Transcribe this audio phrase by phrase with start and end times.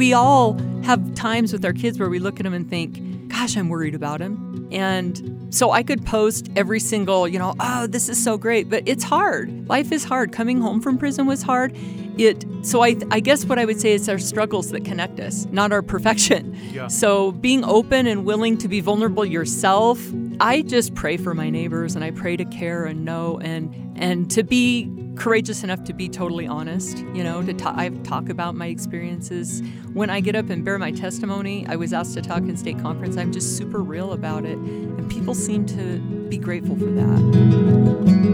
[0.00, 3.54] we all have times with our kids where we look at them and think, gosh,
[3.54, 4.66] I'm worried about him.
[4.72, 8.82] And so I could post every single, you know, oh, this is so great, but
[8.86, 9.68] it's hard.
[9.68, 10.32] Life is hard.
[10.32, 11.76] Coming home from prison was hard.
[12.16, 15.44] It so I I guess what I would say is our struggles that connect us,
[15.50, 16.56] not our perfection.
[16.72, 16.88] Yeah.
[16.88, 20.00] So being open and willing to be vulnerable yourself,
[20.40, 24.30] I just pray for my neighbors and I pray to care and know and and
[24.30, 24.84] to be
[25.20, 29.62] courageous enough to be totally honest, you know, to talk, about my experiences.
[29.92, 32.80] When I get up and bear my testimony, I was asked to talk in stake
[32.80, 33.18] conference.
[33.18, 38.30] I'm just super real about it, and people seem to be grateful for that.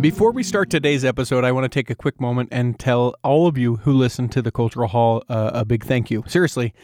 [0.00, 3.46] Before we start today's episode, I want to take a quick moment and tell all
[3.46, 6.24] of you who listen to the Cultural Hall uh, a big thank you.
[6.26, 6.74] Seriously,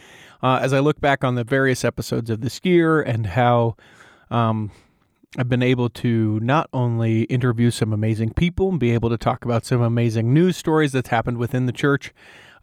[0.41, 3.75] uh, as I look back on the various episodes of this year and how
[4.31, 4.71] um,
[5.35, 9.43] I've been able to not only interview some amazing people and be able to talk
[9.45, 12.13] about some amazing news stories that's happened within the church,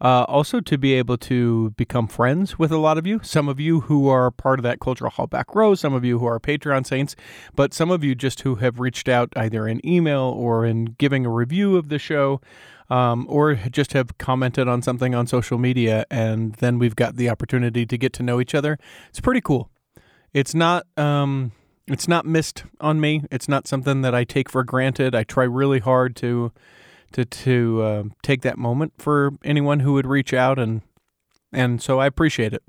[0.00, 3.20] uh, also to be able to become friends with a lot of you.
[3.24, 6.20] Some of you who are part of that Cultural Hall back row, some of you
[6.20, 7.16] who are Patreon saints,
[7.56, 11.26] but some of you just who have reached out either in email or in giving
[11.26, 12.40] a review of the show.
[12.88, 17.30] Um, or just have commented on something on social media, and then we've got the
[17.30, 18.80] opportunity to get to know each other.
[19.10, 19.70] It's pretty cool.
[20.32, 21.52] It's not um,
[21.86, 23.22] it's not missed on me.
[23.30, 25.14] It's not something that I take for granted.
[25.14, 26.52] I try really hard to
[27.12, 30.82] to to uh, take that moment for anyone who would reach out and
[31.52, 32.62] and so I appreciate it.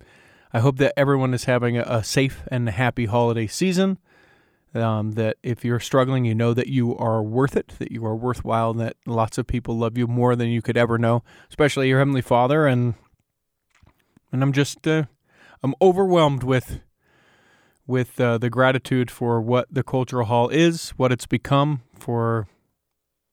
[0.53, 3.97] I hope that everyone is having a, a safe and happy holiday season.
[4.73, 8.15] Um, that if you're struggling, you know that you are worth it, that you are
[8.15, 11.99] worthwhile, that lots of people love you more than you could ever know, especially your
[11.99, 12.67] heavenly Father.
[12.67, 12.93] And
[14.31, 15.03] and I'm just uh,
[15.61, 16.79] I'm overwhelmed with
[17.87, 22.47] with uh, the gratitude for what the cultural hall is, what it's become, for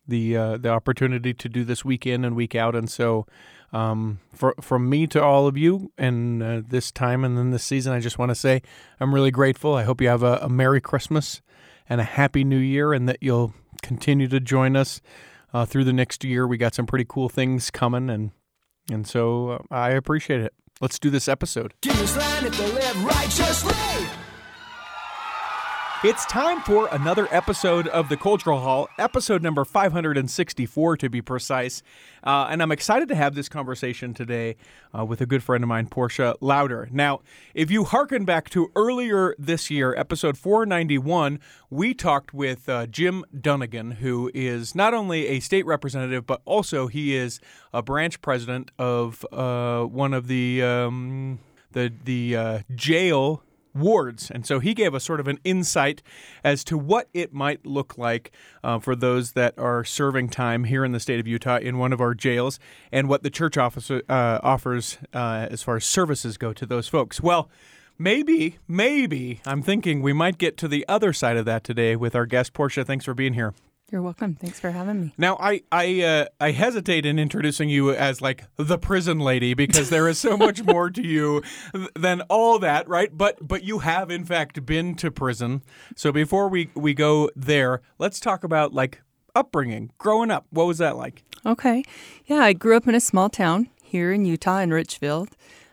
[0.06, 2.74] the uh, the opportunity to do this week in and week out.
[2.74, 3.26] And so,
[3.72, 7.64] um, for, from me to all of you, and uh, this time and then this
[7.64, 8.62] season, I just want to say
[8.98, 9.74] I'm really grateful.
[9.74, 11.42] I hope you have a, a Merry Christmas
[11.88, 15.00] and a Happy New Year, and that you'll continue to join us
[15.52, 16.46] uh, through the next year.
[16.46, 18.30] We got some pretty cool things coming, and
[18.90, 20.54] and so uh, I appreciate it.
[20.80, 21.74] Let's do this episode.
[26.04, 31.82] It's time for another episode of the Cultural Hall, episode number 564 to be precise.
[32.22, 34.54] Uh, and I'm excited to have this conversation today
[34.96, 36.88] uh, with a good friend of mine, Portia Louder.
[36.92, 37.22] Now,
[37.52, 43.24] if you hearken back to earlier this year, episode 491, we talked with uh, Jim
[43.36, 47.40] Dunnigan, who is not only a state representative, but also he is
[47.72, 50.62] a branch president of uh, one of the.
[50.62, 51.40] Um,
[51.72, 53.42] the the uh, jail
[53.74, 54.30] wards.
[54.30, 56.02] And so he gave us sort of an insight
[56.42, 60.84] as to what it might look like uh, for those that are serving time here
[60.84, 62.58] in the state of Utah in one of our jails
[62.92, 66.88] and what the church officer, uh, offers uh, as far as services go to those
[66.88, 67.20] folks.
[67.20, 67.48] Well,
[67.98, 72.14] maybe, maybe I'm thinking we might get to the other side of that today with
[72.14, 72.84] our guest, Portia.
[72.84, 73.54] Thanks for being here.
[73.90, 74.34] You're welcome.
[74.34, 75.14] Thanks for having me.
[75.16, 79.88] Now, I I uh, I hesitate in introducing you as like the prison lady because
[79.88, 81.42] there is so much more to you
[81.94, 83.16] than all that, right?
[83.16, 85.62] But but you have in fact been to prison.
[85.96, 89.00] So before we we go there, let's talk about like
[89.34, 90.46] upbringing, growing up.
[90.50, 91.22] What was that like?
[91.46, 91.82] Okay.
[92.26, 95.30] Yeah, I grew up in a small town here in Utah in Richfield.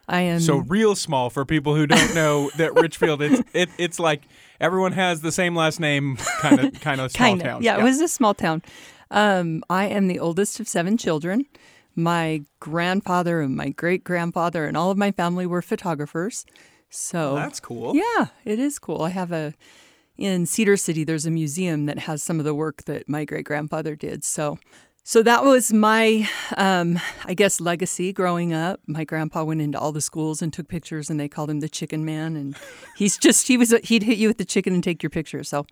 [0.07, 3.99] I am So real small for people who don't know that Richfield it's it, it's
[3.99, 4.23] like
[4.59, 7.57] everyone has the same last name kind of kind of small town.
[7.57, 7.63] of.
[7.63, 8.61] Yeah, it was a small town.
[9.11, 11.45] Um, I am the oldest of seven children.
[11.95, 16.45] My grandfather and my great grandfather and all of my family were photographers.
[16.89, 17.95] So That's cool.
[17.95, 19.01] Yeah, it is cool.
[19.01, 19.53] I have a
[20.17, 21.03] in Cedar City.
[21.03, 24.23] There's a museum that has some of the work that my great grandfather did.
[24.23, 24.57] So,
[25.07, 26.27] so that was my,
[26.57, 28.79] um, I guess, legacy growing up.
[28.87, 31.69] My grandpa went into all the schools and took pictures, and they called him the
[31.69, 32.35] Chicken Man.
[32.35, 32.55] And
[32.97, 35.43] he's just he was he'd hit you with the chicken and take your picture.
[35.43, 35.65] So.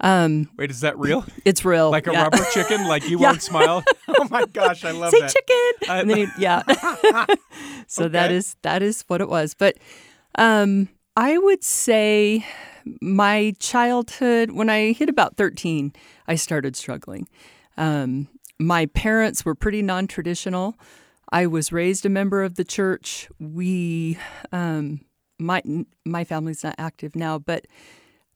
[0.00, 1.24] Um, Wait, is that real?
[1.44, 2.22] It's real, like a yeah.
[2.22, 2.86] rubber chicken?
[2.86, 3.30] Like you Yeah.
[3.30, 3.82] won't smile?
[4.08, 5.16] Oh my gosh, I love it.
[5.16, 5.32] Say that.
[5.32, 6.62] chicken, I- and then he, yeah.
[7.88, 8.36] so that Okay.
[8.36, 9.54] is that is what it was.
[9.54, 9.76] But
[10.36, 12.46] um, I would say
[13.00, 15.92] my childhood, when I hit about thirteen,
[16.28, 17.28] I started struggling.
[17.76, 18.28] Um,
[18.58, 20.76] my parents were pretty non-traditional.
[21.30, 23.28] I was raised a member of the church.
[23.38, 24.18] We,
[24.52, 25.00] um,
[25.38, 25.62] my
[26.04, 27.66] my family's not active now, but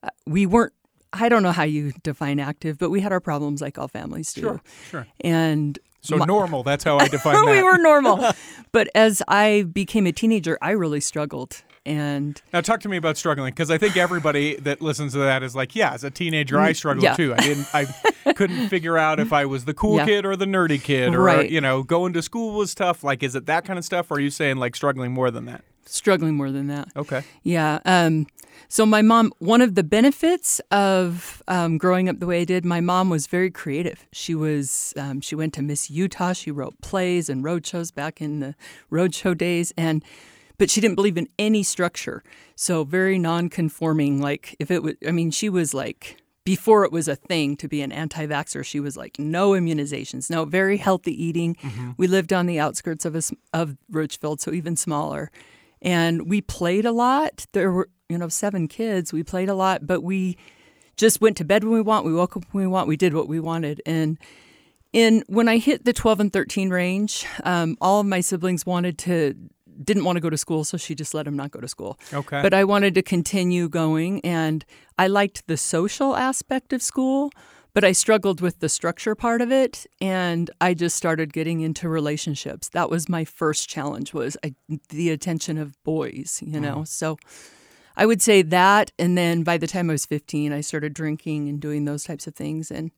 [0.03, 0.73] uh, we weren't.
[1.11, 4.33] I don't know how you define active, but we had our problems like all families
[4.33, 4.41] do.
[4.41, 5.07] Sure, sure.
[5.21, 7.51] And So my- normal, that's how I define that.
[7.51, 8.31] we were normal.
[8.71, 11.61] but as I became a teenager, I really struggled.
[11.85, 15.43] And now, talk to me about struggling because I think everybody that listens to that
[15.43, 17.15] is like, yeah, as a teenager, I struggled yeah.
[17.15, 17.33] too.
[17.33, 20.05] I didn't, I couldn't figure out if I was the cool Yeah.
[20.05, 21.49] kid or the nerdy kid, or Right.
[21.49, 23.03] you know, going to school was tough.
[23.03, 24.09] Like, is it that kind of stuff?
[24.11, 25.63] Or are you saying like struggling more than that?
[25.85, 26.87] struggling more than that.
[26.95, 27.23] Okay.
[27.43, 27.79] Yeah.
[27.85, 28.25] Um,
[28.69, 32.65] so my mom, one of the benefits of um, growing up the way I did,
[32.65, 34.07] my mom was very creative.
[34.11, 36.33] She was um, she went to Miss Utah.
[36.33, 38.55] She wrote plays and road shows back in the
[38.91, 40.03] roadshow days, and
[40.57, 42.23] but she didn't believe in any structure.
[42.55, 44.21] So very non-conforming.
[44.21, 46.17] Like if it was, I mean, she was like.
[46.45, 50.29] Before it was a thing to be an anti vaxxer, she was like, no immunizations,
[50.29, 51.55] no, very healthy eating.
[51.95, 53.21] We lived on the outskirts of, a,
[53.53, 55.31] of Richfield, so even smaller
[55.83, 57.45] and we played a lot.
[57.51, 59.13] There were, you know, seven kids.
[59.13, 60.37] We played a lot, but we
[60.95, 62.05] just went to bed when we want.
[62.05, 62.87] We woke up when we want.
[62.87, 63.81] We did what we wanted.
[63.85, 64.17] And
[64.93, 68.97] in when I hit the 12 and 13 range, um, all of my siblings wanted
[68.99, 69.35] to
[69.83, 71.99] didn't want to go to school, so she just let him not go to school.
[72.13, 72.41] Okay.
[72.41, 74.65] But I wanted to continue going, and
[74.97, 77.31] I liked the social aspect of school,
[77.73, 81.89] but I struggled with the structure part of it, and I just started getting into
[81.89, 82.69] relationships.
[82.69, 84.53] That was my first challenge was I,
[84.89, 86.83] the attention of boys, you know.
[86.83, 87.17] So
[87.95, 91.49] I would say that, and then by the time I was 15, I started drinking
[91.49, 92.91] and doing those types of things, and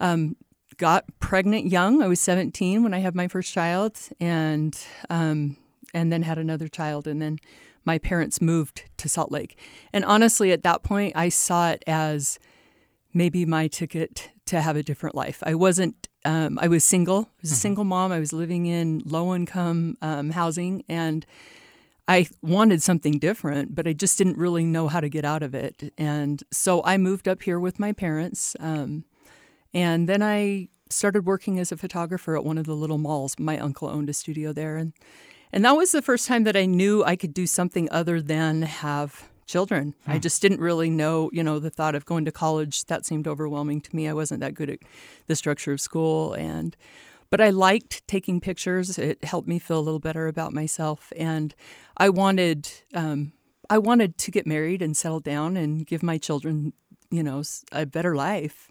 [0.00, 0.36] um,
[0.76, 2.02] got pregnant young.
[2.02, 4.78] I was 17 when I had my first child, and
[5.10, 5.56] um,
[5.96, 7.38] and then had another child, and then
[7.86, 9.58] my parents moved to Salt Lake.
[9.94, 12.38] And honestly, at that point, I saw it as
[13.14, 15.42] maybe my ticket to have a different life.
[15.42, 16.08] I wasn't.
[16.26, 17.20] Um, I was single.
[17.38, 18.12] I was a single mom.
[18.12, 21.24] I was living in low income um, housing, and
[22.08, 25.54] I wanted something different, but I just didn't really know how to get out of
[25.54, 25.94] it.
[25.96, 28.54] And so I moved up here with my parents.
[28.60, 29.04] Um,
[29.72, 33.34] and then I started working as a photographer at one of the little malls.
[33.38, 34.76] My uncle owned a studio there.
[34.76, 34.92] And,
[35.56, 38.60] and that was the first time that I knew I could do something other than
[38.60, 39.94] have children.
[40.06, 43.26] I just didn't really know, you know, the thought of going to college, that seemed
[43.26, 44.06] overwhelming to me.
[44.06, 44.80] I wasn't that good at
[45.28, 46.34] the structure of school.
[46.34, 46.76] And
[47.30, 48.98] but I liked taking pictures.
[48.98, 51.54] It helped me feel a little better about myself, and
[51.96, 53.32] I wanted um,
[53.70, 56.74] I wanted to get married and settle down and give my children,
[57.10, 57.42] you know,
[57.72, 58.70] a better life.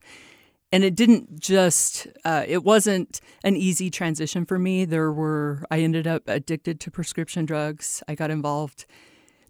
[0.75, 4.83] And it didn't just uh, it wasn't an easy transition for me.
[4.83, 8.03] There were I ended up addicted to prescription drugs.
[8.09, 8.85] I got involved.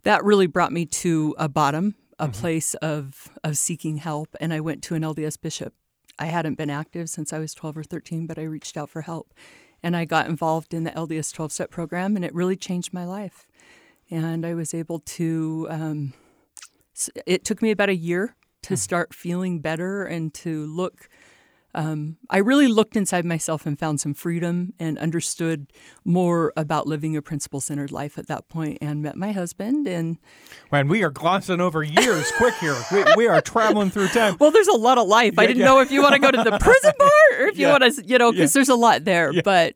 [0.04, 4.60] That really brought me to a bottom, a place of of seeking help, and I
[4.60, 5.74] went to an LDS bishop
[6.18, 9.02] I hadn't been active since I was 12 or 13, but I reached out for
[9.02, 9.34] help.
[9.84, 13.06] And I got involved in the LDS 12 step program, and it really changed my
[13.06, 13.48] life.
[14.10, 16.14] And I was able to, um,
[17.26, 21.08] it took me about a year to start feeling better and to look.
[21.76, 25.74] Um, I really looked inside myself and found some freedom and understood
[26.06, 29.86] more about living a principle centered life at that point and met my husband.
[29.86, 30.18] And
[30.72, 32.78] Man, we are glossing over years quick here.
[32.92, 34.38] We, we are traveling through time.
[34.40, 35.38] Well, there's a lot of life.
[35.38, 35.66] I didn't yeah.
[35.66, 38.04] know if you want to go to the prison part or if you want to,
[38.06, 39.34] you know, because there's a lot there.
[39.44, 39.76] But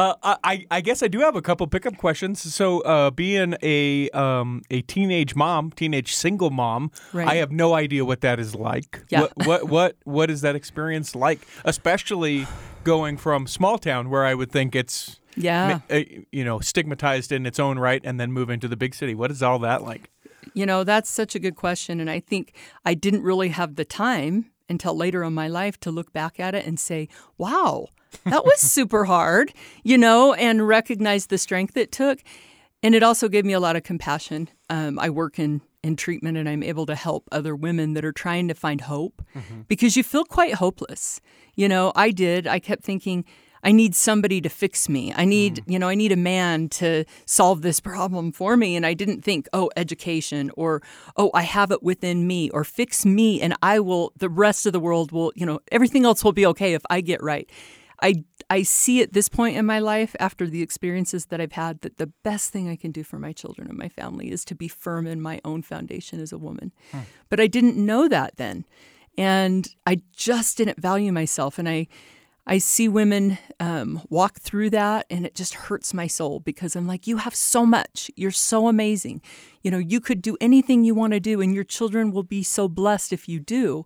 [0.00, 2.40] Uh, I, I guess I do have a couple pickup questions.
[2.54, 7.28] So, uh, being a um, a teenage mom, teenage single mom, Right.
[7.28, 9.02] I have no idea what that is like.
[9.10, 9.20] Yeah.
[9.20, 11.40] What, what what what is that experience like?
[11.64, 12.46] Especially
[12.84, 16.00] going from small town where I would think it's yeah, uh,
[16.32, 19.14] you know stigmatized in its own right, and then moving to the big city.
[19.14, 20.10] What is all that like?
[20.54, 22.00] you know, that's such a good question.
[22.00, 22.54] And I think
[22.84, 26.54] I didn't really have the time until later in my life to look back at
[26.54, 27.08] it and say,
[27.38, 27.88] wow,
[28.24, 29.52] that was super hard,
[29.82, 32.20] you know, and recognize the strength it took.
[32.82, 34.48] And it also gave me a lot of compassion.
[34.70, 38.12] Um, I work in, in treatment and I'm able to help other women that are
[38.12, 39.22] trying to find hope
[39.68, 41.20] because you feel quite hopeless.
[41.56, 42.46] You know, I did.
[42.46, 43.24] I kept thinking,
[43.62, 45.12] I need somebody to fix me.
[45.14, 48.76] I need, you know, I need a man to solve this problem for me.
[48.76, 50.80] And I didn't think, oh, education or,
[51.16, 54.72] oh, I have it within me or fix me and I will, the rest of
[54.72, 57.50] the world will, you know, everything else will be okay if I get right.
[58.02, 61.80] I, I see at this point in my life, after the experiences that I've had,
[61.82, 64.54] that the best thing I can do for my children and my family is to
[64.54, 66.72] be firm in my own foundation as a woman.
[67.28, 68.64] But I didn't know that then.
[69.18, 71.58] And I just didn't value myself.
[71.58, 71.88] And I,
[72.46, 76.86] I see women um, walk through that and it just hurts my soul because I'm
[76.86, 78.10] like, you have so much.
[78.16, 79.20] You're so amazing.
[79.62, 82.42] You know, you could do anything you want to do and your children will be
[82.42, 83.84] so blessed if you do.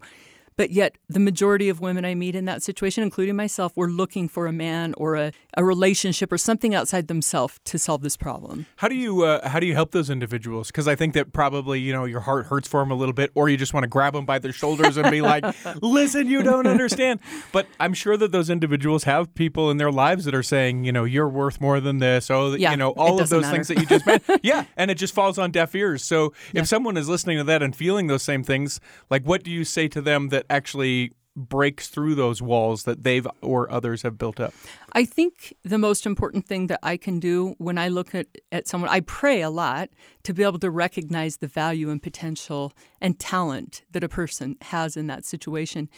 [0.57, 4.29] But yet, the majority of women I meet in that situation, including myself, were looking
[4.29, 8.67] for a man or a, a relationship or something outside themselves to solve this problem.
[8.77, 10.69] How do you uh, how do you help those individuals?
[10.69, 13.31] Because I think that probably you know your heart hurts for them a little bit,
[13.35, 15.45] or you just want to grab them by their shoulders and be like,
[15.83, 17.21] "Listen, you don't understand."
[17.53, 20.93] But I'm sure that those individuals have people in their lives that are saying, you
[20.93, 22.31] know, you're worth more than this.
[22.31, 23.55] Oh, Yeah, you know, all of those matter.
[23.55, 24.23] things that you just meant.
[24.43, 26.05] yeah, and it just falls on deaf ears.
[26.05, 28.81] So if someone is listening to that and feeling those same things,
[29.11, 33.27] like what do you say to them that actually breaks through those walls that they've
[33.41, 34.55] or others have built up?
[34.93, 38.69] I think the most important thing that I can do when I look at, at
[38.69, 39.91] someone, I pray a lot
[40.23, 44.97] to be able to recognize the value and potential and talent that a person has
[44.97, 45.89] in that situation.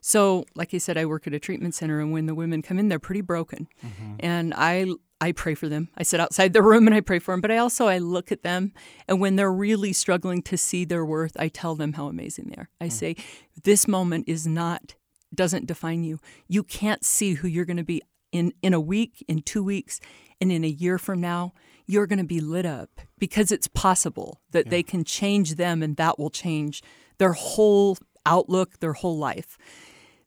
[0.00, 2.78] So, like I said, I work at a treatment center, and when the women come
[2.78, 4.14] in, they're pretty broken, mm-hmm.
[4.20, 4.86] and I
[5.20, 5.88] I pray for them.
[5.96, 8.30] I sit outside the room and I pray for them, but I also I look
[8.30, 8.72] at them,
[9.08, 12.56] and when they're really struggling to see their worth, I tell them how amazing they
[12.56, 12.68] are.
[12.80, 12.92] I mm.
[12.92, 13.16] say,
[13.64, 14.94] this moment is not
[15.34, 16.18] doesn't define you.
[16.46, 20.00] You can't see who you're going to be in in a week, in 2 weeks,
[20.40, 21.52] and in a year from now.
[21.88, 25.96] You're going to be lit up because it's possible that they can change them and
[25.96, 26.82] that will change
[27.18, 27.96] their whole
[28.26, 29.56] outlook, their whole life.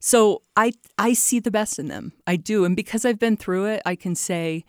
[0.00, 2.12] So I I see the best in them.
[2.26, 2.64] I do.
[2.64, 4.64] And because I've been through it, I can say,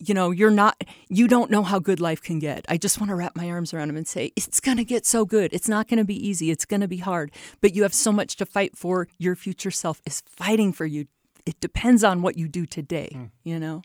[0.00, 2.66] you know, you're not you don't know how good life can get.
[2.68, 5.06] I just want to wrap my arms around them and say, it's going to get
[5.06, 5.52] so good.
[5.52, 6.50] It's not going to be easy.
[6.50, 9.08] It's going to be hard, but you have so much to fight for.
[9.18, 11.06] Your future self is fighting for you.
[11.46, 13.24] It depends on what you do today, hmm.
[13.44, 13.82] you know.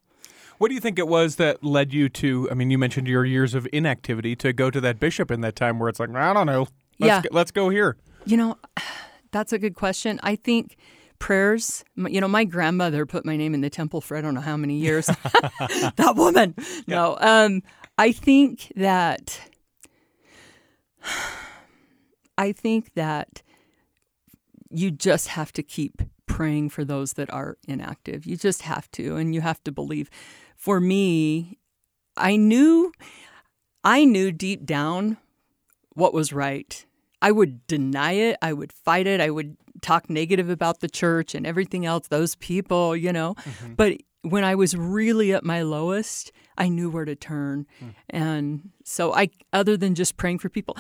[0.58, 2.50] What do you think it was that led you to?
[2.52, 5.56] I mean, you mentioned your years of inactivity to go to that bishop in that
[5.56, 6.68] time where it's like, I don't know.
[7.00, 7.22] Let's Yeah.
[7.22, 7.98] go, let's go here.
[8.26, 8.58] You know,
[9.34, 10.20] that's a good question.
[10.24, 10.78] I think
[11.20, 14.42] prayers, you know, my grandmother put my name in the temple for I don't know
[14.42, 15.08] how many years.
[15.38, 16.56] that woman.
[16.88, 17.62] No, um,
[17.98, 19.40] I think that,
[22.38, 23.42] I think that
[24.70, 28.26] you just have to keep praying for those that are inactive.
[28.26, 30.10] You just have to, and you have to believe.
[30.58, 31.60] For me,
[32.18, 32.92] I knew,
[33.84, 35.18] I knew deep down
[35.94, 36.86] what was right.
[37.24, 38.38] I would deny it.
[38.42, 39.20] I would fight it.
[39.22, 43.36] I would talk negative about the church and everything else, those people, you know.
[43.78, 47.66] But when I was really at my lowest, I knew where to turn.
[48.10, 50.78] And so I other than just praying for people,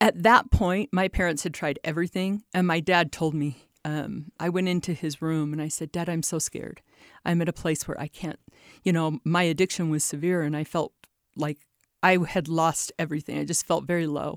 [0.00, 3.62] at that point, my parents had tried everything, and my dad told me.
[3.84, 6.82] Um, I went into his room and I said, "Dad, I'm so scared.
[7.24, 8.40] I'm at a place where I can't.
[8.82, 10.92] You know, my addiction was severe, and I felt
[11.36, 11.58] like
[12.02, 13.38] I had lost everything.
[13.38, 14.36] I just felt very low."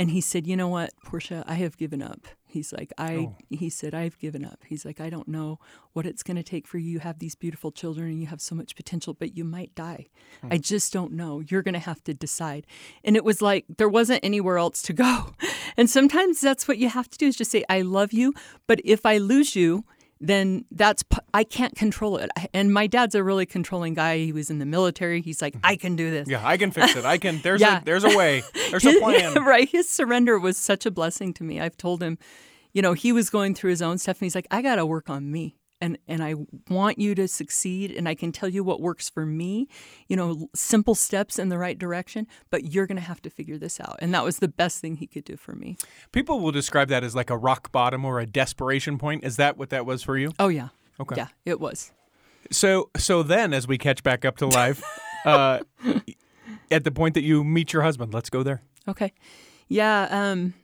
[0.00, 1.44] And he said, "You know what, Portia?
[1.46, 3.36] I have given up." He's like, "I." Oh.
[3.50, 5.58] He said, "I've given up." He's like, "I don't know
[5.92, 6.90] what it's going to take for you.
[6.90, 10.06] You have these beautiful children, and you have so much potential, but you might die.
[10.40, 10.54] Hmm.
[10.54, 11.40] I just don't know.
[11.40, 12.66] You're going to have to decide."
[13.04, 15.34] And it was like there wasn't anywhere else to go.
[15.76, 18.32] And sometimes that's what you have to do is just say, "I love you,"
[18.66, 19.84] but if I lose you,
[20.20, 22.30] then that's I can't control it.
[22.52, 24.18] And my dad's a really controlling guy.
[24.18, 25.22] He was in the military.
[25.22, 25.80] He's like, "I mm-hmm.
[25.80, 27.04] can do this." Yeah, I can fix it.
[27.04, 27.40] I can.
[27.42, 27.80] There's Yeah.
[27.80, 28.42] a there's a way.
[28.70, 29.34] There's a plan.
[29.44, 29.68] right.
[29.68, 31.60] His surrender was such a blessing to me.
[31.60, 32.18] I've told him,
[32.72, 34.86] you know, he was going through his own stuff and he's like, I got to
[34.86, 35.56] work on me.
[35.80, 36.34] And, and I
[36.68, 39.66] want you to succeed, and I can tell you what works for me,
[40.08, 43.56] you know, simple steps in the right direction, but you're going to have to figure
[43.56, 43.96] this out.
[44.00, 45.78] And that was the best thing he could do for me.
[46.12, 49.24] People will describe that as like a rock bottom or a desperation point.
[49.24, 50.32] Is that what that was for you?
[50.38, 50.68] Oh, yeah.
[51.00, 51.16] Okay.
[51.16, 51.92] Yeah, it was.
[52.50, 54.82] So so then, as we catch back up to life,
[55.24, 55.60] uh,
[56.70, 58.62] at the point that you meet your husband, let's go there.
[58.88, 59.12] Okay.
[59.68, 60.08] Yeah.
[60.10, 60.54] Um,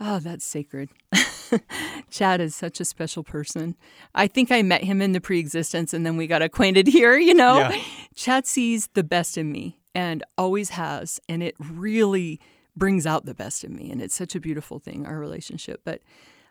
[0.00, 0.88] oh, that's sacred.
[2.10, 3.76] Chad is such a special person.
[4.14, 7.16] I think I met him in the pre-existence, and then we got acquainted here.
[7.18, 7.82] You know, Yeah.
[8.14, 12.40] Chad sees the best in me and always has, and it really
[12.76, 15.80] brings out the best in me, and it's such a beautiful thing our relationship.
[15.84, 16.00] But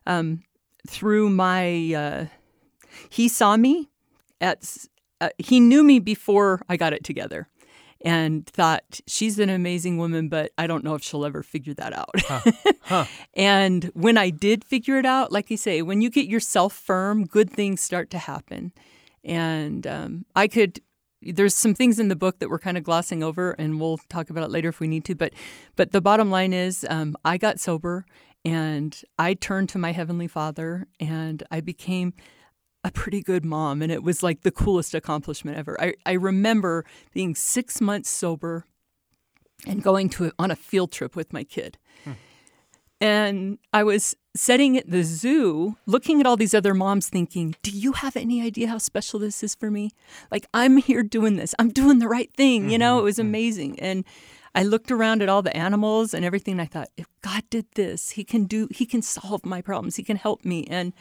[0.06, 0.44] um,
[0.88, 2.26] through my, uh,
[3.10, 3.90] he saw me
[4.42, 4.66] at,
[5.22, 7.48] uh, he knew me before I got it together
[8.02, 11.94] and thought she's an amazing woman, but I don't know if she'll ever figure that
[11.94, 13.08] out.
[13.34, 17.26] and when I did figure it out, like you say, when you get yourself firm,
[17.26, 18.72] good things start to happen.
[19.24, 20.82] And um, I could.
[21.20, 24.30] There's some things in the book that we're kind of glossing over, and we'll talk
[24.30, 25.16] about it later if we need to.
[25.16, 25.34] But,
[25.76, 28.06] but the bottom line is, um, I got sober,
[28.46, 32.14] and I turned to my heavenly Father, and I became
[32.84, 35.80] a pretty good mom and it was like the coolest accomplishment ever.
[35.82, 38.66] I, I remember being six months sober
[39.66, 41.78] and going to a, on a field trip with my kid.
[42.04, 42.12] Hmm.
[43.00, 47.72] And I was sitting at the zoo looking at all these other moms thinking, Do
[47.72, 49.92] you have any idea how special this is for me?
[50.32, 51.54] Like, I'm here doing this.
[51.60, 52.70] I'm doing the right thing.
[52.70, 53.02] You know, mm-hmm.
[53.02, 53.28] it was mm-hmm.
[53.28, 53.80] amazing.
[53.80, 54.06] And
[54.56, 56.54] I looked around at all the animals and everything.
[56.54, 58.68] And I thought, if God did this, He can do.
[58.72, 59.96] He can solve my problems.
[59.96, 60.66] He can help me.
[60.68, 60.94] And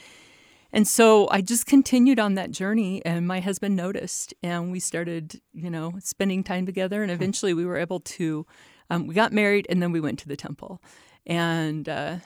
[0.72, 5.40] and so I just continued on that journey, and my husband noticed, and we started,
[5.52, 7.02] you know, spending time together.
[7.02, 8.46] And eventually, we were able to.
[8.90, 10.80] Um, we got married, and then we went to the temple,
[11.26, 12.16] and uh,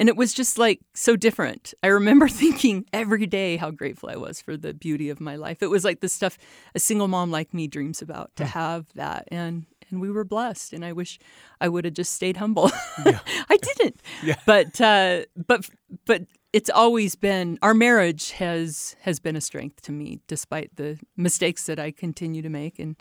[0.00, 1.74] and it was just like so different.
[1.82, 5.62] I remember thinking every day how grateful I was for the beauty of my life.
[5.62, 6.38] It was like the stuff
[6.74, 10.72] a single mom like me dreams about to have that, and and we were blessed.
[10.72, 11.18] And I wish
[11.60, 12.70] I would have just stayed humble.
[13.04, 13.20] Yeah.
[13.50, 14.00] I didn't.
[14.22, 14.36] Yeah.
[14.46, 15.68] But uh, but
[16.06, 20.98] but it's always been our marriage has has been a strength to me, despite the
[21.16, 22.96] mistakes that I continue to make and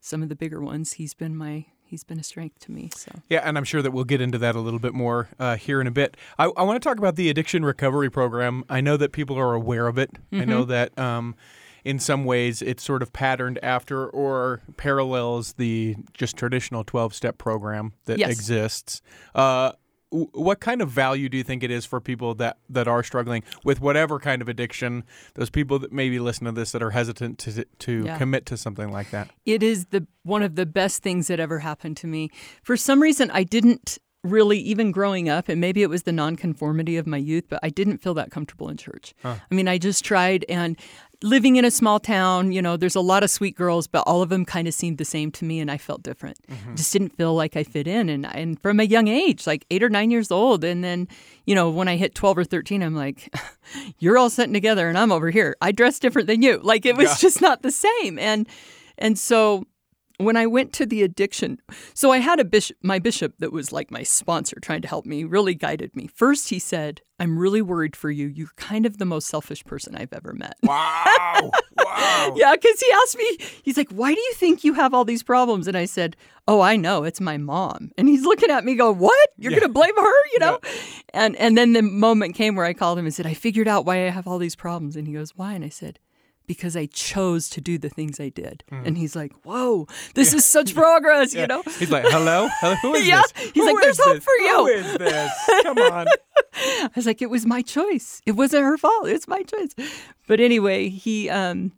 [0.00, 0.94] some of the bigger ones.
[0.94, 2.90] He's been my he's been a strength to me.
[2.94, 5.56] So yeah, and I'm sure that we'll get into that a little bit more uh,
[5.56, 6.16] here in a bit.
[6.38, 8.64] I, I want to talk about the addiction recovery program.
[8.68, 10.12] I know that people are aware of it.
[10.12, 10.40] Mm-hmm.
[10.40, 10.70] I know mm-hmm.
[10.70, 10.98] that.
[10.98, 11.34] Um,
[11.84, 17.38] in some ways, it's sort of patterned after or parallels the just traditional 12 step
[17.38, 18.30] program that yes.
[18.30, 19.00] exists.
[19.34, 19.72] Uh,
[20.10, 23.42] what kind of value do you think it is for people that, that are struggling
[23.64, 25.04] with whatever kind of addiction?
[25.34, 28.18] Those people that maybe listen to this that are hesitant to to yeah.
[28.18, 29.30] commit to something like that.
[29.44, 32.30] It is the one of the best things that ever happened to me.
[32.62, 36.96] For some reason, I didn't really even growing up and maybe it was the nonconformity
[36.96, 39.36] of my youth but i didn't feel that comfortable in church huh.
[39.48, 40.76] i mean i just tried and
[41.22, 44.22] living in a small town, you know, there's a lot of sweet girls, but all
[44.22, 46.38] of them kind of seemed the same to me, and I felt different.
[46.48, 46.74] Mm-hmm.
[46.76, 49.82] Just didn't feel like I fit in, and and from a young age, like eight
[49.82, 51.08] or nine years old, and then,
[51.44, 53.34] you know, when I hit twelve or thirteen, I'm like,
[53.98, 55.56] you're all sitting together, and I'm over here.
[55.60, 56.60] I dress different than you.
[56.62, 57.16] Like it was yeah.
[57.18, 58.48] just not the same, and
[58.98, 59.64] and so
[60.18, 61.60] when I went to the addiction,
[61.94, 65.06] so I had a bishop, my bishop that was like my sponsor, trying to help
[65.06, 66.08] me, really guided me.
[66.08, 68.26] First, he said, I'm really worried for you.
[68.26, 70.56] You're kind of the most selfish person I've ever met.
[70.62, 71.50] Wow.
[71.76, 72.32] wow.
[72.36, 75.22] yeah, because he asked me, he's like, Why do you think you have all these
[75.22, 75.66] problems?
[75.66, 77.04] And I said, Oh, I know.
[77.04, 77.90] It's my mom.
[77.98, 79.30] And he's looking at me, going, What?
[79.36, 79.60] You're yeah.
[79.60, 80.26] going to blame her?
[80.32, 80.58] You know?
[80.62, 80.70] Yeah.
[81.14, 83.84] And, and then the moment came where I called him and said, I figured out
[83.84, 84.94] why I have all these problems.
[84.94, 85.54] And he goes, Why?
[85.54, 85.98] And I said,
[86.48, 88.64] because I chose to do the things I did.
[88.72, 88.86] Mm.
[88.86, 90.38] And he's like, whoa, this yeah.
[90.38, 91.42] is such progress, yeah.
[91.42, 91.62] you know?
[91.78, 92.48] He's like, hello?
[92.58, 92.74] hello?
[92.82, 93.22] Who is yeah.
[93.22, 93.52] this?
[93.52, 94.24] He's Who like, there's hope this?
[94.24, 94.56] for you.
[94.56, 95.32] Who is this?
[95.62, 96.06] Come on.
[96.54, 98.20] I was like, it was my choice.
[98.26, 99.08] It wasn't her fault.
[99.08, 99.74] It's my choice.
[100.26, 101.72] But anyway, he um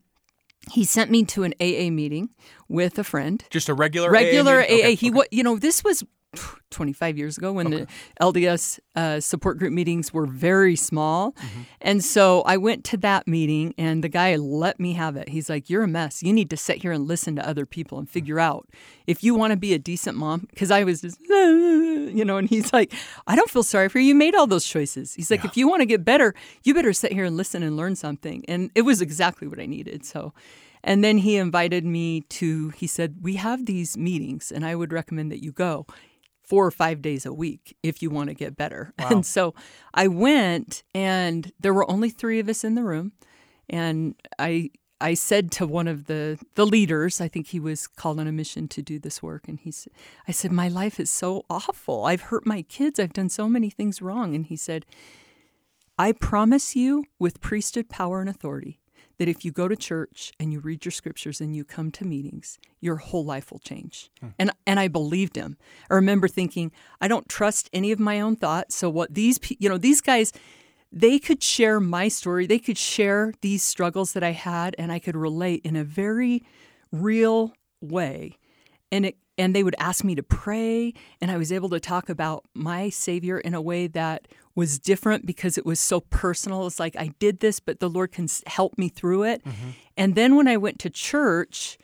[0.70, 2.30] he sent me to an AA meeting
[2.68, 3.44] with a friend.
[3.50, 4.64] Just a regular regular AA.
[4.64, 4.64] AA.
[4.64, 4.94] Okay.
[4.94, 5.28] He okay.
[5.30, 6.04] you know, this was
[6.70, 7.84] 25 years ago when okay.
[7.84, 11.32] the LDS uh, support group meetings were very small.
[11.32, 11.60] Mm-hmm.
[11.80, 15.28] And so I went to that meeting and the guy let me have it.
[15.28, 16.22] He's like, You're a mess.
[16.22, 18.56] You need to sit here and listen to other people and figure mm-hmm.
[18.56, 18.68] out
[19.06, 20.46] if you want to be a decent mom.
[20.50, 22.92] Because I was just, you know, and he's like,
[23.26, 24.08] I don't feel sorry for you.
[24.08, 25.14] You made all those choices.
[25.14, 25.50] He's like, yeah.
[25.50, 28.44] If you want to get better, you better sit here and listen and learn something.
[28.46, 30.04] And it was exactly what I needed.
[30.04, 30.32] So,
[30.82, 34.92] and then he invited me to, he said, We have these meetings and I would
[34.92, 35.86] recommend that you go
[36.50, 38.92] four or five days a week if you want to get better.
[39.00, 39.08] Wow.
[39.10, 39.54] And so
[39.94, 43.12] I went, and there were only three of us in the room.
[43.68, 48.20] And I I said to one of the the leaders, I think he was called
[48.20, 49.92] on a mission to do this work, and he said,
[50.28, 52.04] I said, my life is so awful.
[52.04, 52.98] I've hurt my kids.
[52.98, 54.34] I've done so many things wrong.
[54.34, 54.84] And he said,
[55.98, 58.79] I promise you, with priesthood power and authority,
[59.20, 62.06] that if you go to church and you read your scriptures and you come to
[62.06, 64.10] meetings, your whole life will change.
[64.18, 64.28] Hmm.
[64.38, 65.58] And and I believed him.
[65.90, 68.76] I remember thinking, I don't trust any of my own thoughts.
[68.76, 70.32] So what these you know these guys,
[70.90, 72.46] they could share my story.
[72.46, 76.42] They could share these struggles that I had, and I could relate in a very
[76.90, 77.52] real
[77.82, 78.38] way.
[78.90, 82.10] And it and they would ask me to pray and i was able to talk
[82.10, 86.80] about my savior in a way that was different because it was so personal it's
[86.80, 89.70] like i did this but the lord can help me through it mm-hmm.
[89.96, 91.78] and then when i went to church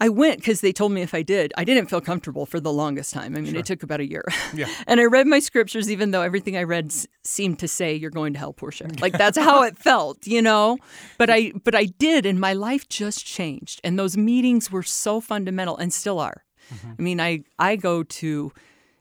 [0.00, 2.72] I went because they told me if I did, I didn't feel comfortable for the
[2.72, 3.36] longest time.
[3.36, 3.60] I mean, sure.
[3.60, 4.24] it took about a year.
[4.54, 4.66] Yeah.
[4.86, 8.10] and I read my scriptures, even though everything I read s- seemed to say you're
[8.10, 8.88] going to hell, Portia.
[9.00, 10.78] Like that's how it felt, you know.
[11.18, 13.80] But I, but I did, and my life just changed.
[13.84, 16.44] And those meetings were so fundamental, and still are.
[16.72, 16.90] Mm-hmm.
[16.98, 18.52] I mean, I I go to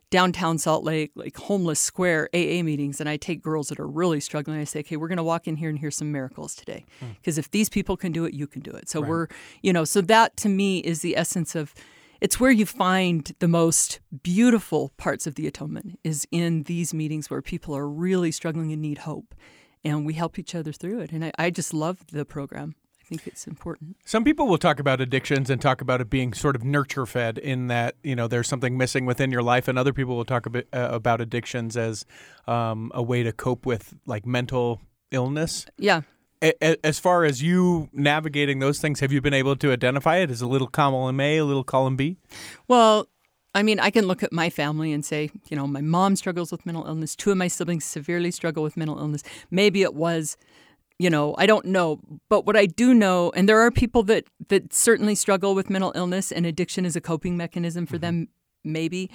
[0.10, 4.20] downtown Salt Lake, like homeless square AA meetings, and I take girls that are really
[4.20, 4.60] struggling.
[4.60, 6.86] I say, okay, we're going to walk in here and hear some miracles today.
[7.00, 7.40] Because hmm.
[7.42, 7.46] mm.
[7.46, 8.90] if these people can do it, you can do it.
[8.90, 9.10] So right.
[9.10, 9.28] we're,
[9.62, 11.74] you know, so that to me is the essence of
[12.22, 17.30] it's where you find the most beautiful parts of the atonement is in these meetings
[17.30, 19.34] where people are really struggling and need hope.
[19.86, 21.14] And we help each other through it.
[21.14, 22.76] And I, I just love the program
[23.10, 23.98] think it's important.
[24.06, 27.38] Some people will talk about addictions and talk about it being sort of nurture fed
[27.38, 29.68] in that, you know, there's something missing within your life.
[29.68, 32.06] And other people will talk a bit, uh, about addictions as
[32.48, 34.80] um, a way to cope with like mental
[35.12, 35.66] illness.
[35.78, 36.02] Yeah.
[36.42, 40.30] a- as far as you navigating those things, have you been able to identify it
[40.32, 42.18] as a little column A, a little column B?
[42.68, 43.08] Well,
[43.56, 46.52] I mean, I can look at my family and say, you know, my mom struggles
[46.52, 47.16] with mental illness.
[47.16, 49.24] Two of my siblings severely struggle with mental illness.
[49.50, 50.38] Maybe it was,
[51.00, 52.00] you know, I don't know.
[52.30, 55.92] But what I do know, and there are people that that certainly struggle with mental
[55.96, 58.28] illness, and addiction is a coping mechanism for them,
[58.64, 59.10] maybe.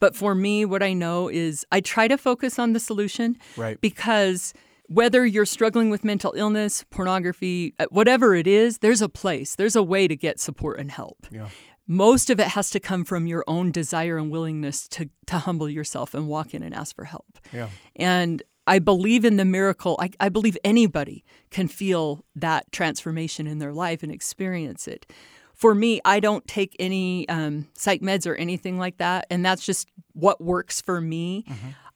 [0.00, 3.80] But for me, what I know is I try to focus on the solution, Right.
[3.80, 4.52] Because
[4.88, 9.74] whether you're struggling with mental illness, pornography, uh, whatever it is, there's a place, there's
[9.74, 11.48] a way to get support and help Yeah.
[11.88, 15.68] most of it has to come from your own desire and willingness to, to humble
[15.68, 17.38] yourself and walk in and ask for help.
[17.52, 17.68] Yeah.
[17.96, 19.96] And I believe in the miracle.
[20.00, 25.06] I, I believe anybody can feel that transformation in their life and experience it.
[25.54, 29.26] For me, I don't take any um, psych meds or anything like that.
[29.30, 31.44] And that's just what works for me.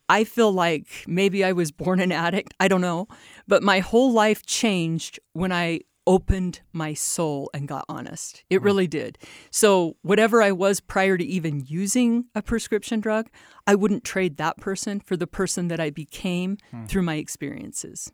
[0.09, 2.55] I feel like maybe I was born an addict.
[2.59, 3.07] I don't know.
[3.47, 5.81] But my whole life changed when I
[6.11, 8.43] opened my soul and got honest.
[8.51, 9.17] It really did.
[9.53, 13.31] So, whatever I was prior to even using a prescription drug,
[13.65, 18.11] I wouldn't trade that person for the person that I became through my experiences.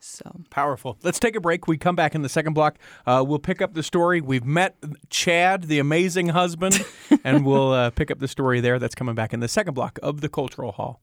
[0.00, 0.98] So, Powerful.
[1.04, 1.68] Let's take a break.
[1.68, 2.76] We come back in the second block.
[3.06, 4.20] Uh, we'll pick up the story.
[4.20, 4.76] We've met
[5.08, 6.84] Chad, the amazing husband,
[7.24, 8.80] and we'll uh, pick up the story there.
[8.80, 11.02] That's coming back in the second block of the Cultural Hall.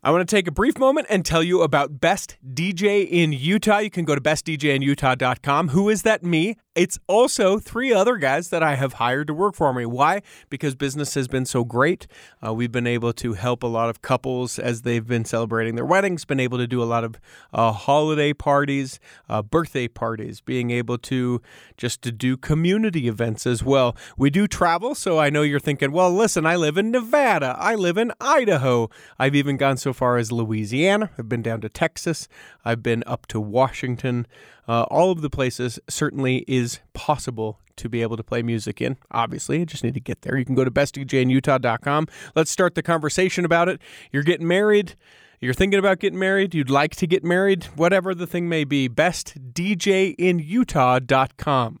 [0.00, 3.78] I want to take a brief moment and tell you about Best DJ in Utah.
[3.78, 5.70] You can go to bestdjinutah.com.
[5.70, 6.22] Who is that?
[6.22, 6.54] Me.
[6.76, 9.84] It's also three other guys that I have hired to work for me.
[9.84, 10.22] Why?
[10.48, 12.06] Because business has been so great.
[12.46, 15.84] Uh, we've been able to help a lot of couples as they've been celebrating their
[15.84, 17.16] weddings, been able to do a lot of
[17.52, 21.42] uh, holiday parties, uh, birthday parties, being able to
[21.76, 23.96] just to do community events as well.
[24.16, 27.74] We do travel, so I know you're thinking, well, listen, I live in Nevada, I
[27.74, 28.88] live in Idaho.
[29.18, 31.10] I've even gone so far as Louisiana.
[31.18, 32.28] I've been down to Texas.
[32.64, 34.26] I've been up to Washington.
[34.66, 38.96] Uh, all of the places certainly is possible to be able to play music in.
[39.10, 40.36] Obviously, you just need to get there.
[40.36, 42.08] You can go to bestdjinutah.com.
[42.34, 43.80] Let's start the conversation about it.
[44.12, 44.96] You're getting married.
[45.40, 46.54] You're thinking about getting married.
[46.54, 47.64] You'd like to get married.
[47.76, 51.80] Whatever the thing may be, bestdjinutah.com.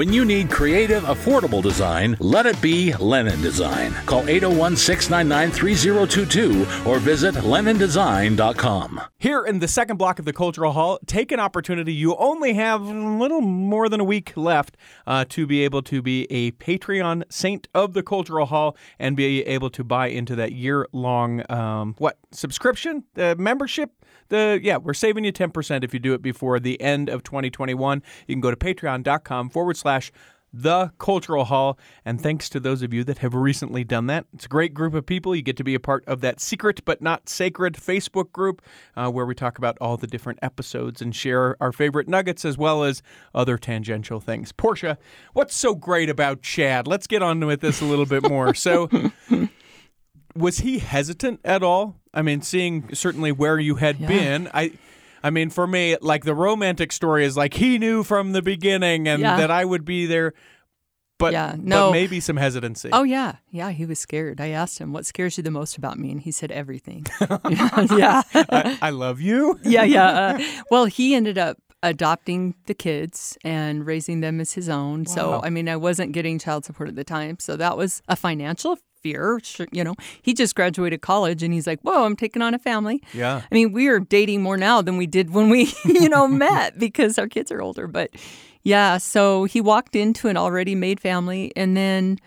[0.00, 3.92] When you need creative, affordable design, let it be Lennon Design.
[4.06, 9.02] Call 801 699 3022 or visit LennonDesign.com.
[9.18, 11.92] Here in the second block of the Cultural Hall, take an opportunity.
[11.92, 16.00] You only have a little more than a week left uh, to be able to
[16.00, 20.52] be a Patreon saint of the Cultural Hall and be able to buy into that
[20.52, 23.90] year long um, what subscription, the membership.
[24.30, 27.22] The yeah, we're saving you ten percent if you do it before the end of
[27.22, 28.02] 2021.
[28.26, 30.10] You can go to patreon.com forward slash
[30.52, 31.78] the Cultural Hall.
[32.04, 34.26] And thanks to those of you that have recently done that.
[34.34, 35.34] It's a great group of people.
[35.34, 38.62] You get to be a part of that secret but not sacred Facebook group
[38.96, 42.58] uh, where we talk about all the different episodes and share our favorite nuggets as
[42.58, 43.02] well as
[43.34, 44.52] other tangential things.
[44.52, 44.98] Portia,
[45.32, 46.86] what's so great about Chad?
[46.86, 48.54] Let's get on with this a little bit more.
[48.54, 48.88] So,
[50.34, 51.96] was he hesitant at all?
[52.14, 54.08] I mean, seeing certainly where you had Yeah.
[54.08, 54.72] been, I.
[55.22, 59.06] I mean, for me, like the romantic story is like he knew from the beginning
[59.06, 59.36] and Yeah.
[59.36, 60.32] that I would be there,
[61.18, 61.92] but, Yeah, but no.
[61.92, 62.88] maybe some hesitancy.
[62.90, 64.40] oh yeah, yeah, he was scared.
[64.40, 67.04] I asked him, "What scares you the most about me?" And he said, "Everything."
[67.90, 69.60] yeah, I, I love you.
[69.64, 70.08] yeah, yeah.
[70.08, 75.04] Uh, well, he ended up adopting the kids and raising them as his own.
[75.06, 78.16] So, I mean, I wasn't getting child support at the time, so that was a
[78.16, 79.40] financial fear.
[79.72, 83.02] You know, he just graduated college, and he's like, "Whoa, I'm taking on a family."
[83.12, 83.42] Yeah.
[83.50, 86.78] I mean, we are dating more now than we did when we, you know, met
[86.78, 87.86] because our kids are older.
[87.86, 88.10] But
[88.62, 92.18] yeah, so he walked into an already made family, and then.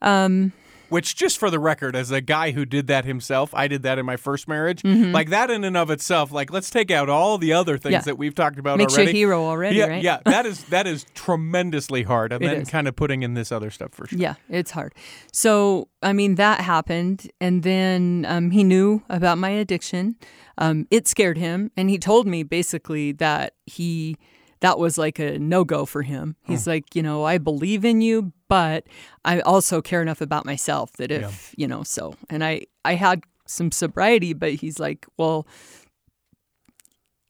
[0.00, 0.52] Um,
[0.92, 3.98] Which, just for the record, as a guy who did that himself, I did that
[3.98, 4.82] in my first marriage.
[4.82, 5.12] Mm-hmm.
[5.12, 8.00] Like that, in and of itself, like let's take out all the other things Yeah.
[8.02, 9.18] that we've talked about Makes you a already.
[9.18, 10.02] hero already, yeah, right?
[10.02, 12.68] Yeah, that is that is tremendously hard, and It then is.
[12.70, 14.18] kind of putting in this other stuff for sure.
[14.18, 14.94] Yeah, it's hard.
[15.32, 17.30] So, I mean, that happened.
[17.40, 20.16] And then um, he knew about my addiction.
[20.58, 21.70] Um, it scared him.
[21.76, 24.16] And he told me basically that he,
[24.60, 26.36] that was like a no go for him.
[26.42, 28.84] He's like, you know, I believe in you, but
[29.24, 33.22] I also care enough about myself that if, you know, so, and I, I had
[33.46, 35.46] some sobriety, but he's like, well,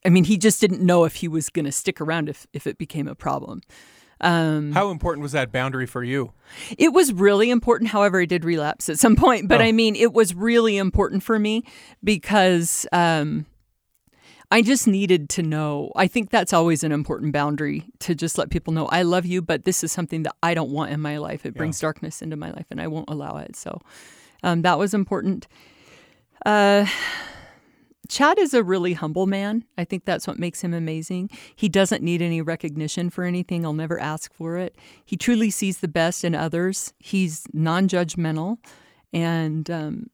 [0.04, 2.66] I mean, he just didn't know if he was going to stick around if if
[2.66, 3.60] it became a problem.
[4.20, 6.32] Um, How important was that boundary for you?
[6.76, 7.90] It was really important.
[7.90, 9.64] However, I did relapse at some point, but Oh.
[9.64, 11.62] I mean, it was really important for me
[12.02, 13.46] because um,
[14.52, 15.90] I just needed to know.
[15.96, 19.40] I think that's always an important boundary to just let people know I love you,
[19.40, 21.46] but this is something that I don't want in my life.
[21.46, 23.56] It brings darkness into my life, and I won't allow it.
[23.56, 23.80] So
[24.42, 25.48] um, that was important.
[26.44, 26.84] Uh,
[28.10, 29.64] Chad is a really humble man.
[29.78, 31.30] I think that's what makes him amazing.
[31.56, 33.64] He doesn't need any recognition for anything.
[33.64, 34.76] I'll never ask for it.
[35.02, 36.92] He truly sees the best in others.
[36.98, 38.58] He's non judgmental
[39.14, 40.10] and um,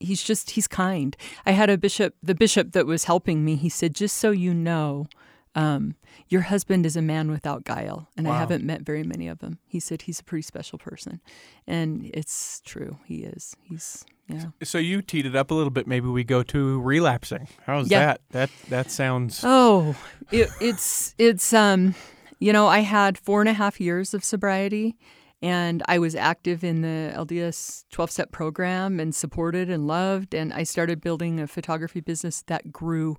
[0.00, 1.16] he's just, he's kind.
[1.46, 4.52] I had a bishop, the bishop that was helping me, he said, just so you
[4.52, 5.06] know,
[5.54, 5.94] um,
[6.28, 8.08] your husband is a man without guile.
[8.16, 9.58] And I haven't met very many of them.
[9.66, 11.20] He said he's a pretty special person.
[11.66, 12.98] And it's true.
[13.04, 13.56] He is.
[13.62, 14.44] He's, yeah.
[14.62, 15.88] So you teed it up a little bit.
[15.88, 17.48] Maybe we go to relapsing.
[17.66, 17.98] How's Yeah.
[18.06, 18.20] that?
[18.30, 19.40] That that sounds.
[19.44, 19.96] Oh,
[20.30, 21.96] it, it's it's um,
[22.38, 24.96] you know, I had four and a half years of sobriety,
[25.42, 30.52] and I was active in the LDS twelve step program and supported and loved, and
[30.52, 33.16] I started building a photography business that grew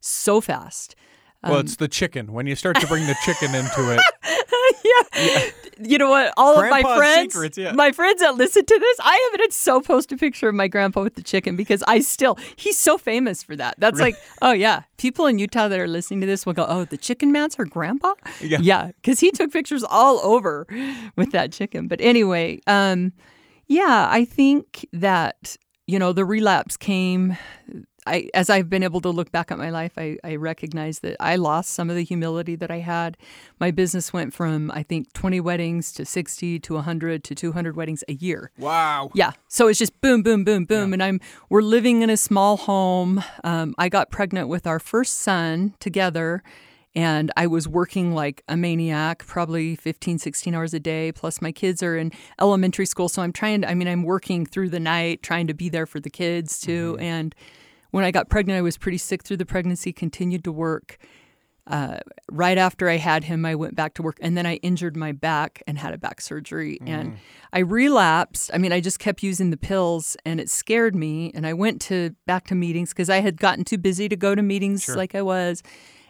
[0.00, 0.96] so fast.
[1.42, 2.32] well, um, it's the chicken.
[2.32, 4.00] When you start to bring the chicken into it,
[5.14, 5.50] yeah.
[5.82, 6.32] You know what?
[6.36, 7.72] All of my friends, secrets, yeah.
[7.72, 11.02] my friends that listen to this, I haven't so post a picture of my grandpa
[11.02, 13.76] with the chicken because I still he's so famous for that.
[13.78, 16.84] That's like, oh yeah, people in Utah that are listening to this will go, oh,
[16.84, 18.14] the chicken man's her grandpa.
[18.40, 18.58] Yeah.
[18.60, 20.66] yeah, because he took pictures all over
[21.16, 21.88] with that chicken.
[21.88, 23.12] But anyway, um,
[23.66, 27.36] yeah, I think that you know the relapse came.
[28.06, 31.16] I, as I've been able to look back at my life, I, I recognize that
[31.20, 33.16] I lost some of the humility that I had.
[33.58, 38.04] My business went from, I think, 20 weddings to 60 to 100 to 200 weddings
[38.08, 38.50] a year.
[38.58, 39.10] wow.
[39.14, 39.32] Yeah.
[39.48, 40.92] So it's just boom, boom, boom, boom.
[40.92, 43.22] And I'm we're living in a small home.
[43.44, 46.42] Um, I got pregnant with our first son together.
[46.94, 51.12] And I was working like a maniac, probably 15, 16 hours a day.
[51.12, 52.10] Plus, my kids are in
[52.40, 53.08] elementary school.
[53.08, 55.86] So I'm trying to, I mean, I'm working through the night, trying to be there
[55.86, 56.96] for the kids too.
[57.00, 57.34] And
[57.90, 60.98] when I got pregnant, I was pretty sick through the pregnancy, continued to work.
[61.66, 61.98] Uh,
[62.32, 65.12] right after I had him, I went back to work, and then I injured my
[65.12, 66.78] back and had a back surgery.
[66.86, 67.18] And
[67.52, 68.50] I relapsed.
[68.52, 71.30] I mean, I just kept using the pills, and it scared me.
[71.34, 74.34] And I went to back to meetings because I had gotten too busy to go
[74.34, 75.62] to meetings like I was.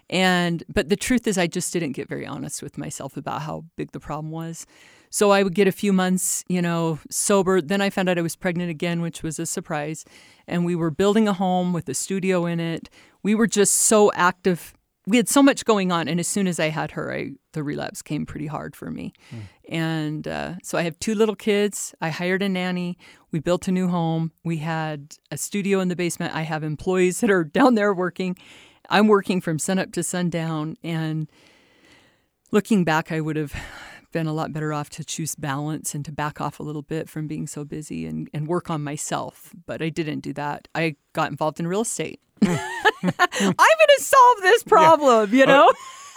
[0.09, 3.65] And but the truth is, I just didn't get very honest with myself about how
[3.77, 4.67] big the problem was.
[5.11, 7.61] So I would get a few months, you know, sober.
[7.61, 10.05] Then I found out I was pregnant again, which was a surprise.
[10.47, 12.89] And we were building a home with a studio in it.
[13.23, 14.73] We were just so active.
[15.07, 17.65] We had so much going on, and as soon as I had her, I, the
[17.65, 19.13] relapse came pretty hard for me.
[19.69, 21.95] And uh, so I have two little kids.
[22.01, 22.97] I hired a nanny.
[23.33, 24.31] We built a new home.
[24.45, 26.35] We had a studio in the basement.
[26.35, 28.37] I have employees that are down there working.
[28.89, 30.77] I'm working from sunup to sundown.
[30.85, 31.29] And
[32.53, 33.55] looking back, I would have
[34.13, 37.09] been a lot better off to choose balance and to back off a little bit
[37.09, 39.53] from being so busy and, and work on myself.
[39.67, 40.69] But I didn't do that.
[40.75, 42.21] I got involved in real estate.
[42.43, 43.17] I'm going
[43.53, 45.71] to solve this problem, you know?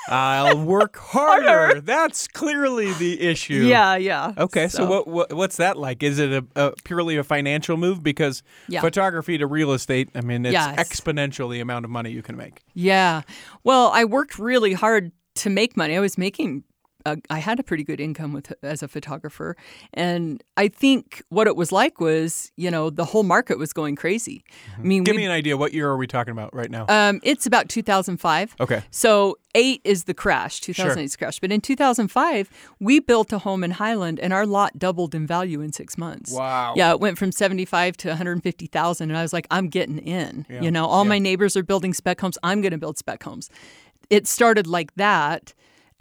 [0.10, 1.80] I'll work harder.
[1.80, 3.66] That's clearly the issue.
[3.66, 4.34] yeah, yeah.
[4.38, 6.04] Okay, so, what, what what's that like?
[6.04, 8.04] Is it a, a purely a financial move?
[8.04, 8.82] Because Yeah.
[8.82, 10.76] photography to real estate, I mean, it's Yes.
[10.78, 12.64] exponential the amount of money you can make.
[12.74, 13.22] Yeah.
[13.64, 15.96] Well, I worked really hard to make money.
[15.96, 16.64] I was making.
[17.06, 19.56] Uh, I had a pretty good income with as a photographer,
[19.94, 23.96] and I think what it was like was, you know, the whole market was going
[23.96, 24.44] crazy.
[24.78, 25.04] I mean, Mm-hmm.
[25.04, 25.58] Give me an idea.
[25.58, 26.86] What year are we talking about right now?
[26.88, 28.56] um, it's about 2005.
[28.62, 28.84] okay.
[28.92, 31.40] So eight is the crash, 2008 's crash.
[31.40, 35.62] But in 2005, we built a home in Highland, and our lot doubled in value
[35.62, 36.32] in six months.
[36.32, 36.74] Wow.
[36.76, 40.46] Yeah, it went from 75 to 150,000, and I was like, I'm getting in.
[40.50, 40.62] Yeah.
[40.62, 41.10] You know, all Yeah.
[41.10, 42.38] my neighbors are building spec homes.
[42.44, 43.50] I'm going to build spec homes.
[44.10, 45.54] It started like that.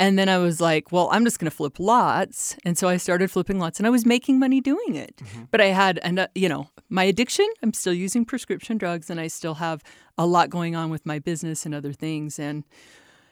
[0.03, 2.57] And then I was like, well, I'm just going to flip lots.
[2.65, 5.17] And so I started flipping lots and I was making money doing it.
[5.19, 5.45] Mm-hmm.
[5.53, 9.21] But I had, and uh, you know, my addiction, I'm still using prescription drugs and
[9.21, 9.85] I still have
[10.19, 12.41] a lot going on with my business and other things.
[12.41, 12.65] And,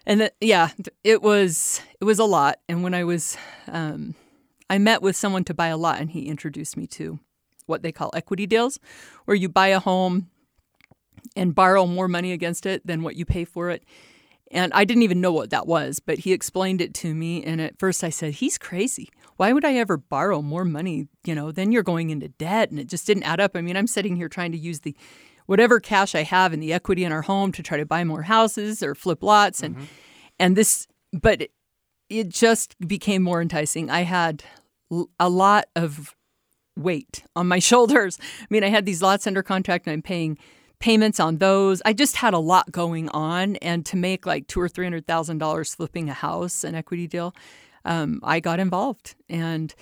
[0.07, 0.69] and that, yeah,
[1.03, 2.61] it was, it was a lot.
[2.69, 4.15] And when I was, um,
[4.71, 7.19] I met with someone to buy a lot and he introduced me to
[7.67, 8.79] what they call equity deals,
[9.25, 10.31] where you buy a home
[11.35, 13.83] and borrow more money against it than what you pay for it.
[14.51, 17.45] And I didn't even know what that was, but he explained it to me.
[17.45, 19.09] And at first I said, he's crazy.
[19.37, 21.07] Why would I ever borrow more money?
[21.25, 22.71] You know, then you're going into debt.
[22.71, 23.53] And it just didn't add up.
[23.55, 24.97] I mean, I'm sitting here trying to use the
[25.47, 28.23] whatever cash I have in the equity in our home to try to buy more
[28.23, 29.63] houses or flip lots.
[29.63, 29.85] And, mm-hmm.
[30.41, 31.53] and this, but it,
[32.09, 33.89] it just became more enticing.
[33.89, 34.43] I had
[35.21, 36.17] a lot of
[36.77, 38.19] weight on my shoulders.
[38.21, 40.39] I mean, I had these lots under contract and I'm paying
[40.81, 41.81] payments on those.
[41.85, 45.07] I just had a lot going on, and to make like two or three hundred
[45.07, 47.35] thousand dollars flipping a house, an equity deal,
[47.85, 49.75] um, I got involved, and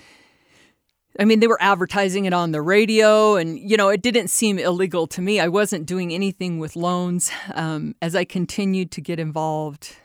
[1.17, 4.59] I mean they were advertising it on the radio, and you know it didn't seem
[4.59, 5.39] illegal to me.
[5.39, 7.31] I wasn't doing anything with loans.
[7.55, 9.95] Um, as I continued to get involved,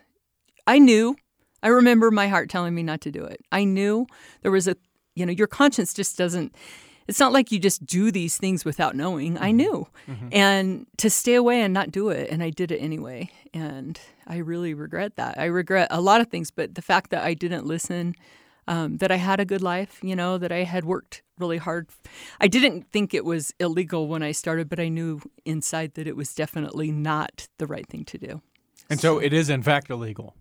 [0.66, 1.16] I knew.
[1.62, 3.40] I remember my heart telling me not to do it.
[3.50, 4.06] I knew
[4.42, 4.76] there was a,
[5.14, 6.54] you know, your conscience just doesn't
[7.06, 9.38] it's not like you just do these things without knowing.
[9.38, 9.86] I knew.
[10.08, 10.28] Mm-hmm.
[10.32, 12.30] And to stay away and not do it.
[12.30, 13.30] And I did it anyway.
[13.52, 15.38] And I really regret that.
[15.38, 18.14] I regret a lot of things, but the fact that I didn't listen,
[18.66, 21.88] um, that I had a good life, you know, that I had worked really hard.
[22.40, 26.16] I didn't think it was illegal when I started, but I knew inside that it
[26.16, 28.42] was definitely not the right thing to do.
[28.88, 30.34] And so, so it is, in fact, illegal.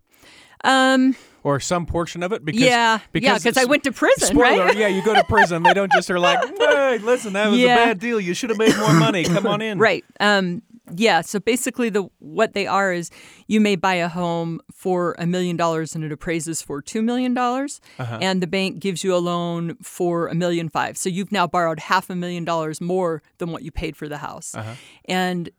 [0.63, 4.29] Um, or some portion of it because yeah because yeah because I went to prison
[4.29, 4.77] spoiler, right?
[4.77, 5.63] yeah you go to prison.
[5.63, 7.75] They don't just are like hey listen that was yeah.
[7.75, 8.19] a bad deal.
[8.19, 9.23] You should have made more money.
[9.23, 9.77] Come on in.
[9.77, 10.61] Right um
[10.95, 13.09] yeah so basically the what they are is
[13.47, 17.33] you may buy a home for a million dollars and it appraises for two million
[17.33, 18.19] dollars uh-huh.
[18.21, 20.97] and the bank gives you a loan for a million five.
[20.97, 24.17] So you've now borrowed half a million dollars more than what you paid for the
[24.17, 24.55] house.
[24.55, 24.75] Uh-huh.
[25.05, 25.49] and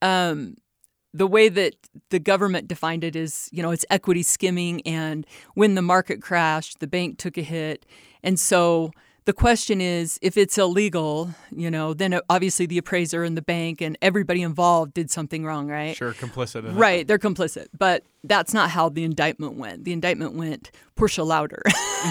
[0.00, 0.56] um
[1.14, 1.76] the way that
[2.10, 4.82] the government defined it is, you know, it's equity skimming.
[4.82, 5.24] And
[5.54, 7.86] when the market crashed, the bank took a hit.
[8.24, 8.90] And so
[9.26, 13.80] the question is if it's illegal, you know, then obviously the appraiser and the bank
[13.80, 15.96] and everybody involved did something wrong, right?
[15.96, 16.76] Sure, complicit.
[16.76, 17.68] right, they're complicit.
[17.76, 19.84] But that's not how the indictment went.
[19.84, 21.62] The indictment went Portia Louder.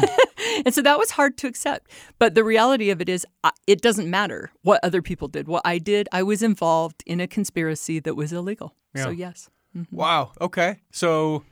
[0.65, 1.91] and so that was hard to accept.
[2.17, 3.27] But the reality of it is,
[3.67, 5.47] it doesn't matter what other people did.
[5.47, 8.75] What I did, I was involved in a conspiracy that was illegal.
[8.95, 9.03] Yeah.
[9.03, 9.49] So yes.
[9.77, 9.95] Mm-hmm.
[9.95, 10.31] Wow.
[10.41, 10.79] Okay.
[10.91, 11.43] So,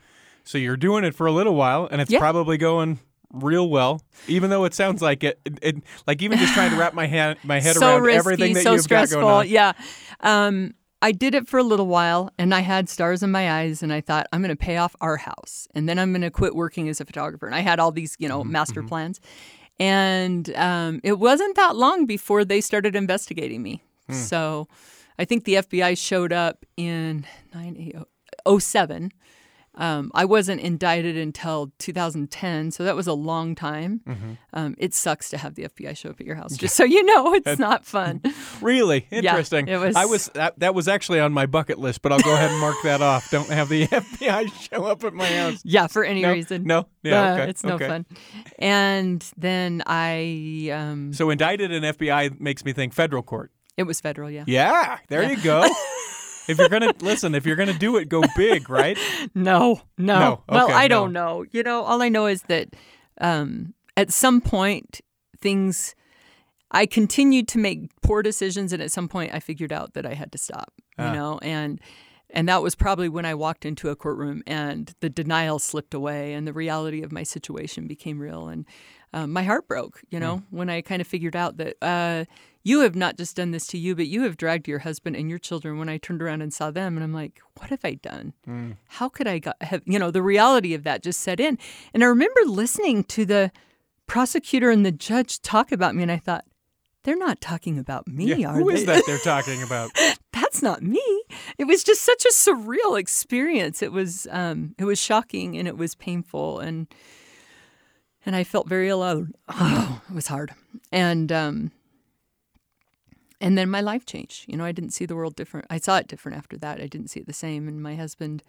[0.44, 2.20] so you're doing it for a little while, and it's yeah.
[2.20, 3.00] probably going
[3.34, 5.76] real well, even though it sounds like it, it, it,
[6.08, 8.64] like even just trying to wrap my hand my head so around risky, everything that
[8.64, 9.22] so you've stressful.
[9.22, 9.48] got going on.
[9.48, 9.74] Yeah.
[10.20, 13.82] Um, I did it for a little while and I had stars in my eyes
[13.82, 16.30] and I thought I'm going to pay off our house and then I'm going to
[16.30, 17.48] quit working as a photographer.
[17.48, 18.52] And I had all these, you know, mm-hmm.
[18.52, 18.90] master mm-hmm.
[18.90, 19.20] plans.
[19.80, 23.84] And um, it wasn't that long before they started investigating me.
[24.08, 24.14] Mm.
[24.14, 24.68] So
[25.18, 27.26] I think the FBI showed up in
[28.48, 29.12] 07
[29.76, 34.02] um, I wasn't indicted until 2010, so that was a long time.
[34.06, 34.32] Mm-hmm.
[34.54, 37.04] Um, it sucks to have the FBI show up at your house, just so you
[37.04, 38.22] know, it's not fun.
[38.62, 39.68] Really interesting.
[39.68, 39.96] Yeah, it was.
[39.96, 42.60] I was that, that was actually on my bucket list, but I'll go ahead and
[42.60, 43.32] mark that off.
[43.32, 45.62] Don't have the FBI show up at my house.
[45.64, 46.64] Yeah, for any no, reason.
[46.64, 47.88] No, yeah, uh, okay, it's no okay.
[47.88, 48.06] fun.
[48.60, 50.70] And then I.
[50.72, 53.52] Um, so indicted in FBI makes me think federal court.
[53.78, 54.44] It was federal, yeah.
[54.46, 55.32] Yeah, there yeah.
[55.32, 55.68] you go.
[56.48, 58.98] If you're gonna listen, if you're gonna do it, go big, right?
[59.34, 60.20] No, no.
[60.20, 60.32] no.
[60.34, 60.88] Okay, well, I no.
[60.88, 61.46] don't know.
[61.52, 62.70] You know, all I know is that
[63.20, 65.02] um, at some point
[65.40, 65.96] things.
[66.74, 70.14] I continued to make poor decisions, and at some point, I figured out that I
[70.14, 70.72] had to stop.
[70.98, 71.14] You ah.
[71.14, 71.82] know, and
[72.34, 76.34] and that was probably when I walked into a courtroom and the denial slipped away,
[76.34, 78.66] and the reality of my situation became real, and
[79.14, 80.02] um, my heart broke.
[80.10, 80.44] You know, mm.
[80.50, 82.26] when I kind of figured out that uh,
[82.64, 85.30] you have not just done this to you, but you have dragged your husband and
[85.30, 85.78] your children.
[85.78, 88.34] When I turned around and saw them, and I'm like, what have I done?
[88.48, 88.78] Mm.
[88.88, 91.58] How could I got, have, you know, the reality of that just set in.
[91.94, 93.52] And I remember listening to the
[94.06, 96.46] prosecutor and the judge talk about me, and I thought,
[97.04, 98.78] they're not talking about me, yeah, are who they?
[98.78, 99.90] is that they're talking about?
[100.34, 101.24] That's not me.
[101.58, 103.82] It was just such a surreal experience.
[103.82, 106.88] It was, um, it was shocking and it was painful, and
[108.24, 109.34] and I felt very alone.
[109.50, 110.54] Oh, it was hard,
[110.92, 111.72] and um,
[113.42, 114.46] and then my life changed.
[114.48, 115.66] You know, I didn't see the world different.
[115.70, 116.80] I saw it different after that.
[116.80, 117.68] I didn't see it the same.
[117.68, 118.44] And my husband,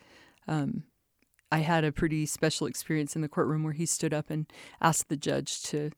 [0.46, 0.84] um,
[1.50, 4.46] I had a pretty special experience in the courtroom where he stood up and
[4.80, 5.90] asked the judge to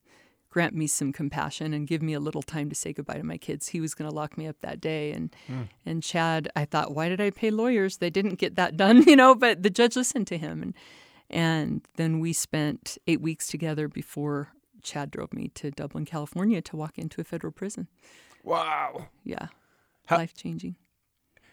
[0.49, 3.37] grant me some compassion and give me a little time to say goodbye to my
[3.37, 3.69] kids.
[3.69, 5.11] He was going to lock me up that day.
[5.11, 5.69] And mm.
[5.85, 7.97] and Chad, I thought, why did I pay lawyers?
[7.97, 9.35] They didn't get that done, you know.
[9.35, 10.75] But the judge listened to him, and
[11.29, 14.53] and then we spent eight weeks together before
[14.83, 17.89] Chad drove me to Dublin, California, to walk into a federal prison.
[18.45, 19.09] Wow.
[19.25, 19.49] Yeah.
[20.11, 20.77] Life changing.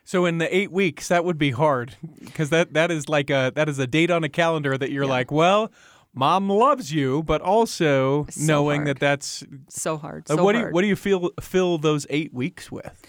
[0.03, 3.51] So in the eight weeks, that would be hard because that that is like a
[3.55, 5.09] that is a date on a calendar that you're yeah.
[5.09, 5.71] like, well,
[6.13, 8.87] mom loves you, but also so knowing hard.
[8.87, 10.27] that that's so hard.
[10.27, 10.65] So what hard.
[10.65, 13.01] do you what do you feel fill those eight weeks with?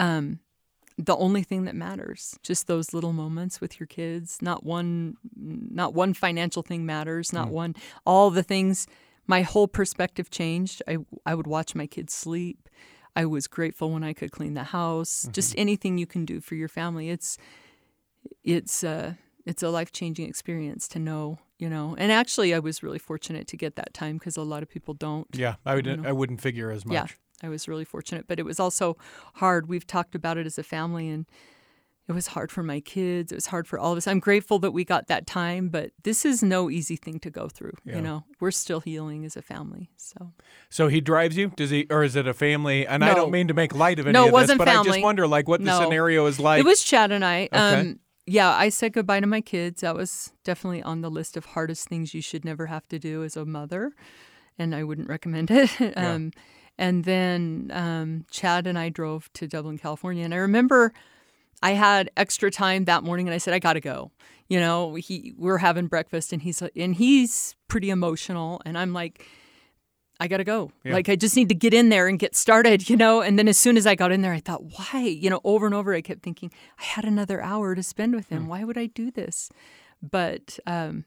[0.00, 0.40] Um,
[0.98, 4.38] the only thing that matters, just those little moments with your kids.
[4.42, 7.32] Not one, not one financial thing matters.
[7.32, 7.52] Not mm.
[7.52, 7.76] one.
[8.04, 8.86] All the things.
[9.26, 10.82] My whole perspective changed.
[10.88, 12.61] I I would watch my kids sleep.
[13.14, 15.22] I was grateful when I could clean the house.
[15.22, 15.32] Mm-hmm.
[15.32, 17.10] Just anything you can do for your family.
[17.10, 17.38] It's
[18.44, 21.96] it's uh it's a life changing experience to know, you know.
[21.98, 24.94] And actually, I was really fortunate to get that time because a lot of people
[24.94, 25.26] don't.
[25.32, 25.86] Yeah, I would.
[25.86, 26.08] You know?
[26.08, 26.94] I wouldn't figure as much.
[26.94, 27.06] Yeah,
[27.42, 28.96] I was really fortunate, but it was also
[29.34, 29.68] hard.
[29.68, 31.26] We've talked about it as a family, and
[32.08, 33.30] it was hard for my kids.
[33.32, 34.06] It was hard for all of us.
[34.06, 37.48] I'm grateful that we got that time, but this is no easy thing to go
[37.48, 37.74] through.
[37.84, 37.96] Yeah.
[37.96, 39.88] You know, we're still healing as a family.
[39.96, 40.32] So
[40.68, 41.52] So he drives you?
[41.56, 42.86] Does he, or is it a family?
[42.86, 44.82] And I don't mean to make light of any No, it this, wasn't but I
[44.82, 45.80] just wonder, like, what the No.
[45.80, 46.58] scenario is like.
[46.60, 47.48] it was Chad and I.
[47.52, 47.80] Okay.
[47.80, 49.80] Um, yeah, I said goodbye to my kids.
[49.80, 53.24] That was definitely on the list of hardest things you should never have to do
[53.24, 53.92] as a mother,
[54.58, 55.70] and I wouldn't recommend it.
[55.96, 56.30] um,
[56.78, 60.92] and then um, Chad and I drove to Dublin, California, and I remember
[61.62, 64.10] I had extra time that morning, and I said I got to go.
[64.48, 69.26] You know, he we're having breakfast, and he's and he's pretty emotional, and I'm like.
[70.20, 70.70] I gotta go.
[70.84, 70.92] Yeah.
[70.92, 73.22] Like I just need to get in there and get started, you know.
[73.22, 75.00] And then as soon as I got in there, I thought, why?
[75.00, 78.28] You know, over and over, I kept thinking, I had another hour to spend with
[78.28, 78.46] him.
[78.46, 79.50] Why would I do this?
[80.00, 81.06] But um,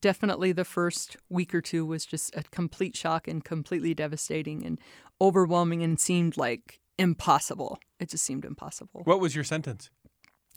[0.00, 4.80] definitely, the first week or two was just a complete shock and completely devastating and
[5.20, 7.78] overwhelming, and seemed like impossible.
[8.00, 9.02] It just seemed impossible.
[9.04, 9.90] what was your sentence?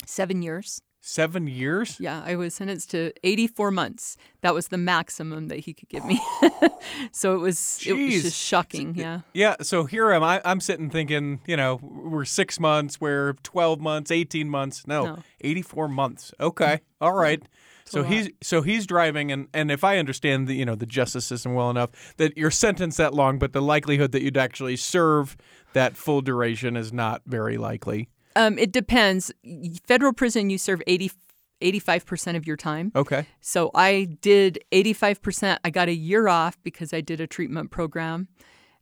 [0.05, 0.81] Seven years.
[1.03, 1.97] Seven years?
[1.99, 4.17] Yeah, I was sentenced to 84 months.
[4.41, 6.19] That was the maximum that he could give me.
[6.43, 6.79] Oh.
[7.11, 8.93] so it was it was just shocking.
[8.95, 9.21] Yeah.
[9.33, 10.41] Yeah, so here am I.
[10.45, 14.85] I'm sitting thinking, you know, we're six months, we're 12 months, 18 months.
[14.85, 15.23] No, No.
[15.41, 16.33] 84 months.
[16.39, 17.41] Okay, all right.
[17.85, 21.25] So he's so he's driving, and, and if I understand the you know the justice
[21.25, 25.35] system well enough, that you're sentenced that long, but the likelihood that you'd actually serve
[25.73, 28.09] that full duration is not very likely.
[28.35, 29.31] Um, it depends.
[29.85, 31.11] Federal prison, you serve 80,
[31.61, 32.91] 85% of your time.
[32.95, 33.25] Okay.
[33.41, 35.59] So I did 85%.
[35.63, 38.27] I got a year off because I did a treatment program.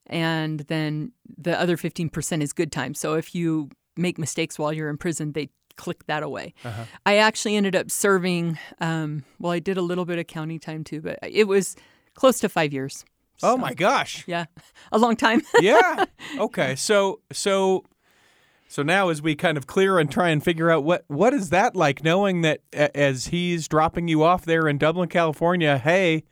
[0.08, 2.94] And then the other 15% is good time.
[2.94, 6.54] So if you make mistakes while you're in prison, they click that away.
[6.66, 6.86] Uh-huh.
[7.06, 10.84] I actually ended up serving, um, well, I did a little bit of county time
[10.84, 11.76] too, but it was
[12.16, 13.06] close to five years.
[13.44, 14.24] Oh my gosh.
[14.28, 14.46] Yeah,
[14.92, 15.42] a long time.
[15.62, 16.06] yeah.
[16.38, 16.76] Okay.
[16.76, 17.84] So so
[18.68, 21.50] so now as we kind of clear and try and figure out what what is
[21.50, 26.24] that like knowing that as he's dropping you off there in Dublin, California, hey,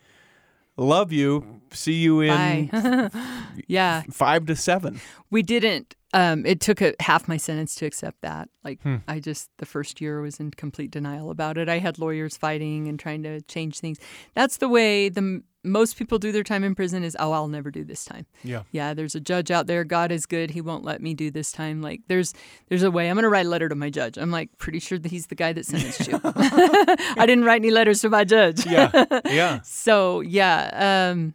[0.76, 1.62] love you.
[1.72, 2.70] See you in
[3.68, 5.02] yeah, 5 to 7.
[5.30, 5.96] we didn't.
[6.14, 8.48] Um, it took a, half my sentence to accept that.
[8.64, 8.98] Like, Hmm.
[9.06, 11.68] I just, the first year was in complete denial about it.
[11.68, 14.00] I had lawyers fighting and trying to change things.
[14.34, 17.72] That's the way the most people do their time in prison is, oh, I'll never
[17.72, 18.26] do this time.
[18.44, 18.64] Yeah.
[18.72, 19.84] Yeah, there's a judge out there.
[19.84, 20.52] God is good.
[20.52, 21.82] He won't let me do this time.
[21.82, 22.34] Like, there's
[22.70, 23.10] there's a way.
[23.10, 24.18] I'm going to write a letter to my judge.
[24.18, 26.20] I'm like, pretty sure that he's the guy that sentenced you.
[26.24, 28.66] I didn't write any letters to my judge.
[28.66, 29.06] Yeah.
[29.28, 29.60] Yeah.
[29.64, 31.34] So yeah, um,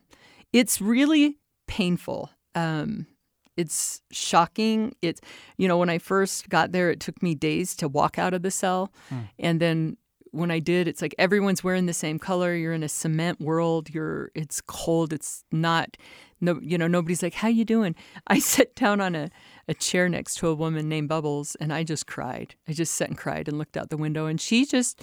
[0.53, 2.30] it's really painful.
[2.55, 3.07] Um,
[3.57, 4.95] it's shocking.
[5.03, 5.20] It's
[5.57, 8.43] you know when I first got there, it took me days to walk out of
[8.43, 8.93] the cell,
[9.39, 9.97] and then
[10.33, 12.55] when I did, it's like everyone's wearing the same color.
[12.55, 13.91] You're in a cement world.
[13.91, 15.12] You're it's cold.
[15.12, 15.97] It's not.
[16.41, 17.95] No, you know nobody's like, "How you doing?"
[18.26, 19.30] I sat down on a,
[19.68, 22.57] a chair next to a woman named Bubbles, and I just cried.
[22.68, 25.01] I just sat and cried and looked out the window, and she just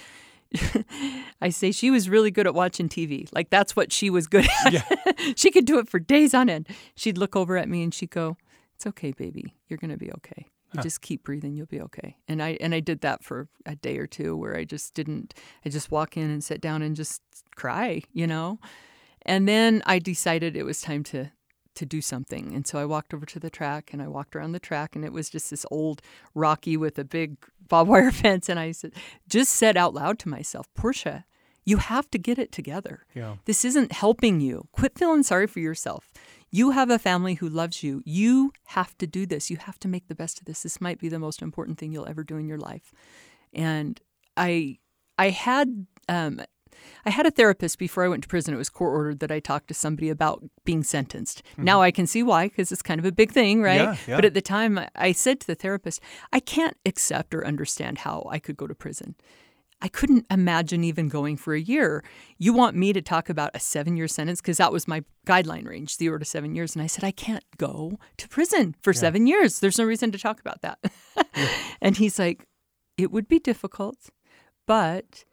[1.41, 3.29] I say she was really good at watching TV.
[3.31, 4.73] Like that's what she was good at.
[4.73, 4.83] Yeah.
[5.35, 6.67] she could do it for days on end.
[6.95, 8.37] She'd look over at me and she'd go,
[8.75, 9.55] "It's okay, baby.
[9.67, 10.47] You're going to be okay.
[10.73, 11.55] You just keep breathing.
[11.55, 14.55] You'll be okay." And I and I did that for a day or two where
[14.55, 15.33] I just didn't
[15.65, 17.21] I just walk in and sit down and just
[17.55, 18.59] cry, you know?
[19.23, 21.31] And then I decided it was time to
[21.75, 22.53] to do something.
[22.53, 25.05] And so I walked over to the track and I walked around the track and
[25.05, 26.01] it was just this old
[26.35, 28.49] Rocky with a big barbed wire fence.
[28.49, 28.93] And I said,
[29.27, 31.25] just said out loud to myself, Portia,
[31.65, 33.05] you have to get it together.
[33.13, 33.35] Yeah.
[33.45, 34.67] This isn't helping you.
[34.71, 36.11] Quit feeling sorry for yourself.
[36.51, 38.01] You have a family who loves you.
[38.05, 39.49] You have to do this.
[39.49, 40.63] You have to make the best of this.
[40.63, 42.93] This might be the most important thing you'll ever do in your life.
[43.53, 43.99] And
[44.35, 44.79] I
[45.17, 46.41] I had um,
[47.05, 48.53] I had a therapist before I went to prison.
[48.53, 51.43] It was court ordered that I talk to somebody about being sentenced.
[51.57, 53.81] Now I can see why, because it's kind of a big thing, right?
[53.81, 54.15] Yeah, yeah.
[54.15, 58.27] But at the time, I said to the therapist, I can't accept or understand how
[58.29, 59.15] I could go to prison.
[59.81, 62.03] I couldn't imagine even going for a year.
[62.37, 64.41] You want me to talk about a seven year sentence?
[64.41, 66.75] Because that was my guideline range, zero to seven years.
[66.75, 69.59] And I said, I can't go to prison for seven years.
[69.59, 70.79] There's no reason to talk about that.
[71.81, 72.45] and he's like,
[72.97, 74.09] it would be difficult,
[74.67, 75.23] but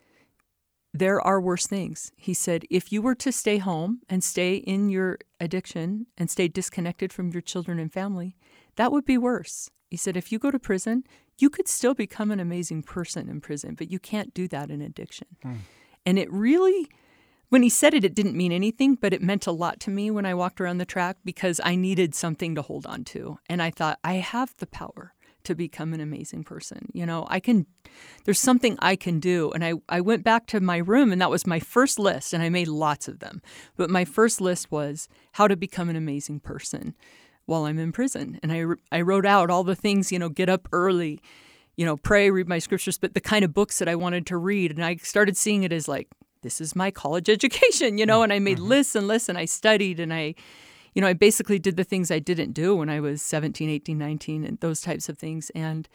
[0.94, 2.12] there are worse things.
[2.16, 6.48] He said, if you were to stay home and stay in your addiction and stay
[6.48, 8.36] disconnected from your children and family,
[8.76, 9.68] that would be worse.
[9.90, 11.04] He said, if you go to prison,
[11.38, 14.80] you could still become an amazing person in prison, but you can't do that in
[14.80, 15.28] addiction.
[15.42, 15.54] Hmm.
[16.04, 16.88] And it really,
[17.48, 20.10] when he said it, it didn't mean anything, but it meant a lot to me
[20.10, 23.38] when I walked around the track because I needed something to hold on to.
[23.48, 25.12] And I thought, I have the power
[25.44, 26.88] to become an amazing person.
[26.92, 27.66] You know, I can,
[28.24, 29.52] there's something I can do.
[29.52, 32.42] And I, I went back to my room, and that was my first list, and
[32.42, 33.40] I made lots of them.
[33.76, 36.96] But my first list was how to become an amazing person
[37.46, 38.38] while I'm in prison.
[38.42, 41.20] And I, I wrote out all the things, you know, get up early,
[41.76, 44.36] you know, pray, read my scriptures, but the kind of books that I wanted to
[44.36, 44.72] read.
[44.72, 46.08] And I started seeing it as like,
[46.42, 48.68] this is my college education, you know, and I made Mm-hmm.
[48.68, 50.34] lists and lists and I studied and I,
[50.94, 53.98] you know, I basically did the things I didn't do when I was 17, 18,
[53.98, 55.50] 19 and those types of things.
[55.54, 55.88] And,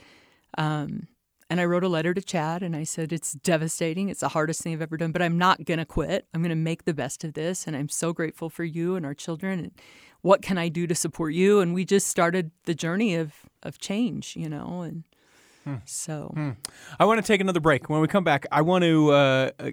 [0.57, 1.07] um,
[1.49, 4.07] and I wrote a letter to Chad and I said, It's devastating.
[4.07, 6.25] It's the hardest thing I've ever done, but I'm not going to quit.
[6.33, 7.67] I'm going to make the best of this.
[7.67, 9.59] And I'm so grateful for you and our children.
[9.59, 9.71] And
[10.21, 11.59] what can I do to support you?
[11.59, 14.81] And we just started the journey of, of change, you know?
[14.81, 15.03] And
[15.85, 16.33] so,
[16.99, 17.87] I want to take another break.
[17.89, 19.71] When we come back, I want to uh, uh,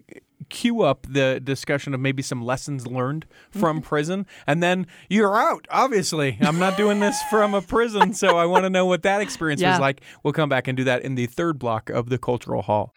[0.51, 5.67] cue up the discussion of maybe some lessons learned from prison, and then you're out.
[5.71, 9.23] Obviously, I'm not doing this from a prison, so I want to know what that
[9.23, 10.03] experience was like.
[10.23, 12.93] We'll come back and do that in the third block of the Cultural Hall.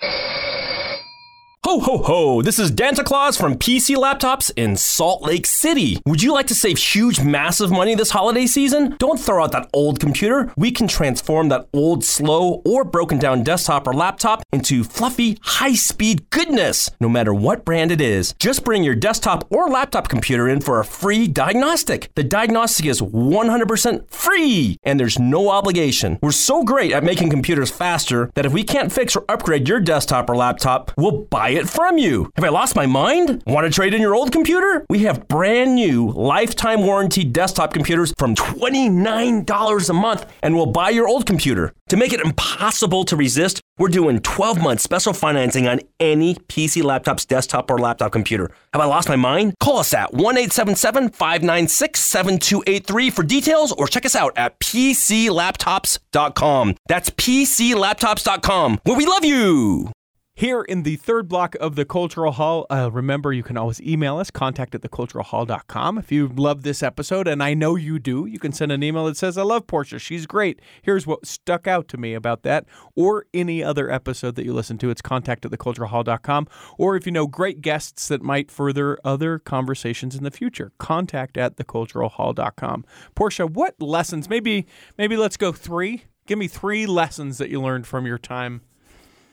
[1.72, 2.42] Ho, ho, ho!
[2.42, 6.02] This is Danta Claus from PC Laptops in Salt Lake City.
[6.06, 8.98] Would you like to save huge, massive money this holiday season?
[9.00, 10.52] Don't throw out that old computer.
[10.58, 15.76] We can transform that old, slow, or broken down desktop or laptop into fluffy, high
[15.76, 18.34] speed goodness, no matter what brand it is.
[18.34, 22.12] Just bring your desktop or laptop computer in for a free diagnostic.
[22.16, 26.20] The diagnostic is 100% free, and there's no obligation.
[26.22, 29.80] We're so great at making computers faster that if we can't fix or upgrade your
[29.80, 32.30] desktop or laptop, we'll buy it from you.
[32.36, 33.42] Have I lost my mind?
[33.48, 34.86] Want to trade in your old computer?
[34.90, 40.90] We have brand new lifetime warranty desktop computers from $29 a month, and we'll buy
[40.90, 41.74] your old computer.
[41.90, 46.84] To make it impossible to resist, we're doing 12 month special financing on any PC
[46.84, 48.52] laptop's desktop or laptop computer.
[48.74, 49.56] Have I lost my mind?
[49.60, 56.76] Call us at 1 877 596 7283 for details or check us out at PCLaptops.com.
[56.88, 59.92] That's PCLaptops.com, where we love you.
[60.34, 64.18] Here in the third block of the Cultural Hall, uh, remember you can always email
[64.18, 65.98] us, contact at theculturalhall.com.
[65.98, 69.06] If you love this episode, and I know you do, you can send an email
[69.06, 70.00] that says, I love Portia.
[70.00, 70.62] She's great.
[70.82, 72.66] Here's what stuck out to me about that,
[72.96, 74.90] or any other episode that you listen to.
[74.90, 76.48] It's contact at theculturalhall.com.
[76.78, 81.38] Or if you know great guests that might further other conversations in the future, contact
[81.38, 82.86] at theculturalhall.com.
[83.16, 84.66] Portia, what lessons, maybe,
[84.98, 86.06] maybe let's go three.
[86.26, 88.62] Give me three lessons that you learned from your time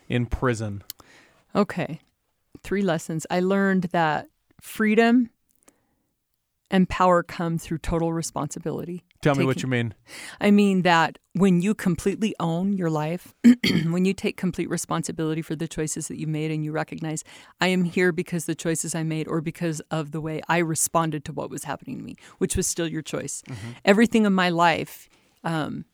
[0.09, 0.82] in prison.
[1.54, 2.00] okay.
[2.62, 3.24] Three lessons.
[3.30, 4.26] I learned that
[4.61, 5.30] freedom
[6.70, 9.04] and power come through total responsibility.
[9.22, 9.94] Tell me what you mean.
[10.40, 13.34] I mean that when you completely own your life,
[13.86, 17.24] when you take complete responsibility for the choices that you made and you recognize,
[17.61, 21.24] I am here because the choices I made or because of the way I responded
[21.26, 23.42] to what was happening to me, which was still your choice.
[23.84, 25.09] Everything in my life
[25.44, 25.84] um,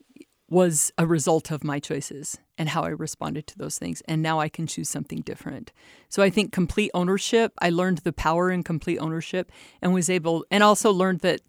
[0.51, 4.03] was a result of my choices and how I responded to those things.
[4.07, 5.72] And now I can choose something different.
[6.09, 10.45] So I think complete ownership, I learned the power in complete ownership and was able,
[10.51, 11.40] and also learned that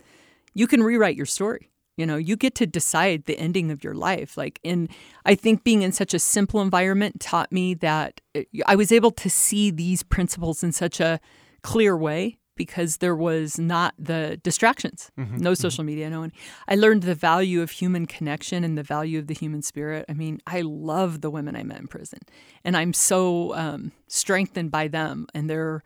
[0.53, 1.71] you can rewrite your story.
[1.97, 4.37] You know, you get to decide the ending of your life.
[4.37, 4.89] Like, in
[5.25, 9.11] I think being in such a simple environment taught me that it- I was able
[9.11, 11.19] to see these principles in such a
[11.61, 16.31] clear way because there was not the distractions, no social media, no one.
[16.67, 20.05] I learned the value of human connection and the value of the human spirit.
[20.07, 22.19] I mean, I love the women I met in prison,
[22.63, 25.83] and I'm so um, strengthened by them and their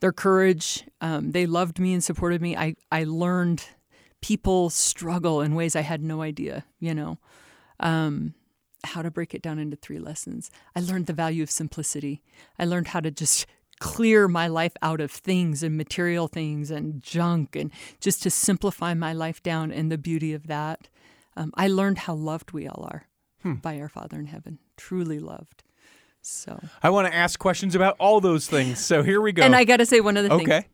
[0.00, 0.84] their courage.
[1.00, 2.56] Um, they loved me and supported me.
[2.56, 3.64] I, I learned
[4.20, 7.18] people struggle in ways I had no idea, you know.
[7.78, 8.34] Um,
[8.84, 10.50] how to break it down into three lessons.
[10.74, 12.22] I learned the value of simplicity.
[12.58, 13.46] I learned how to just
[13.80, 18.94] clear my life out of things and material things and junk and just to simplify
[18.94, 20.88] my life down and the beauty of that.
[21.36, 23.08] Um, I learned how loved we all are
[23.62, 25.64] by our Father in heaven, truly loved.
[26.22, 28.84] So, I want to ask questions about all those things.
[28.84, 29.42] So here we go.
[29.42, 30.42] and I got to say one other thing.
[30.42, 30.66] okay.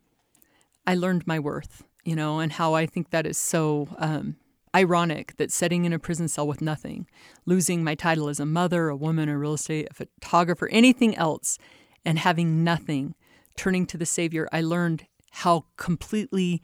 [0.87, 4.37] I learned my worth, you know, and how I think that is so um,
[4.75, 7.07] ironic that sitting in a prison cell with nothing,
[7.45, 11.59] losing my title as a mother, a woman, a real estate, a photographer, anything else,
[12.07, 13.15] and having nothing,
[13.57, 16.63] turning to the Savior, I learned how completely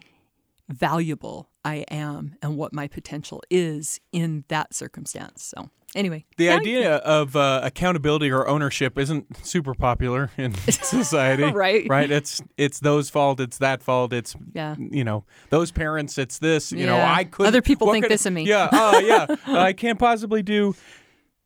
[0.68, 5.43] valuable I am and what my potential is in that circumstance.
[5.45, 11.43] So, anyway, The yeah, idea of uh, accountability or ownership isn't super popular in society,
[11.53, 11.86] Right.
[11.88, 12.11] Right?
[12.11, 13.38] It's it's those fault.
[13.40, 14.12] It's that fault.
[14.12, 14.74] It's Yeah.
[14.78, 16.18] you know those parents.
[16.18, 16.72] It's this.
[16.72, 17.47] You know I could.
[17.47, 18.45] Other people think could- this of me.
[18.45, 18.68] Yeah.
[18.72, 19.36] Uh, yeah.
[19.47, 20.74] I can't possibly do.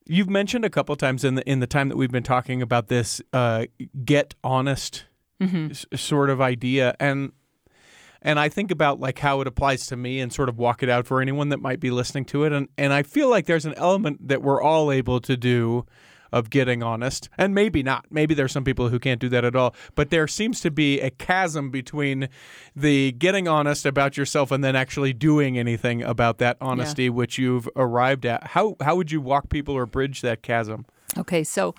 [0.09, 2.89] You've mentioned a couple times in the in the time that we've been talking about
[2.89, 3.67] this uh,
[4.05, 5.05] get honest
[5.41, 5.71] Mm-hmm.
[5.73, 7.33] s- sort of idea and.
[8.23, 10.89] And I think about like how it applies to me and sort of walk it
[10.89, 12.53] out for anyone that might be listening to it.
[12.53, 15.85] And and I feel like there's an element that we're all able to do
[16.37, 17.29] of getting honest.
[17.39, 18.07] And maybe not.
[18.11, 19.75] Maybe there's some people who can't do that at all.
[19.95, 22.29] But there seems to be a chasm between
[22.75, 27.11] the getting honest about yourself and then actually doing anything about that honesty, yeah.
[27.11, 28.49] which you've arrived at.
[28.49, 30.87] How how would you walk people or bridge that chasm?
[31.17, 31.75] Okay, so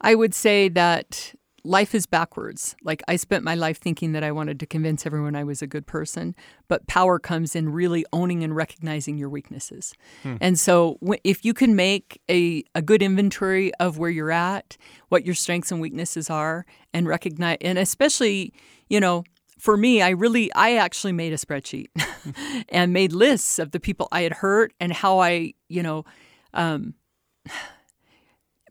[0.00, 1.34] I would say that
[1.64, 2.74] life is backwards.
[2.82, 5.66] Like I spent my life thinking that I wanted to convince everyone I was a
[5.66, 6.34] good person,
[6.68, 9.94] but power comes in really owning and recognizing your weaknesses.
[10.22, 10.36] Hmm.
[10.40, 14.76] And so if you can make a, a good inventory of where you're at,
[15.08, 18.52] what your strengths and weaknesses are, and recognize, and especially,
[18.88, 19.24] you know,
[19.58, 21.86] for me, I really, I actually made a spreadsheet
[22.68, 26.04] and made lists of the people I had hurt and how I, you know,
[26.52, 26.94] um,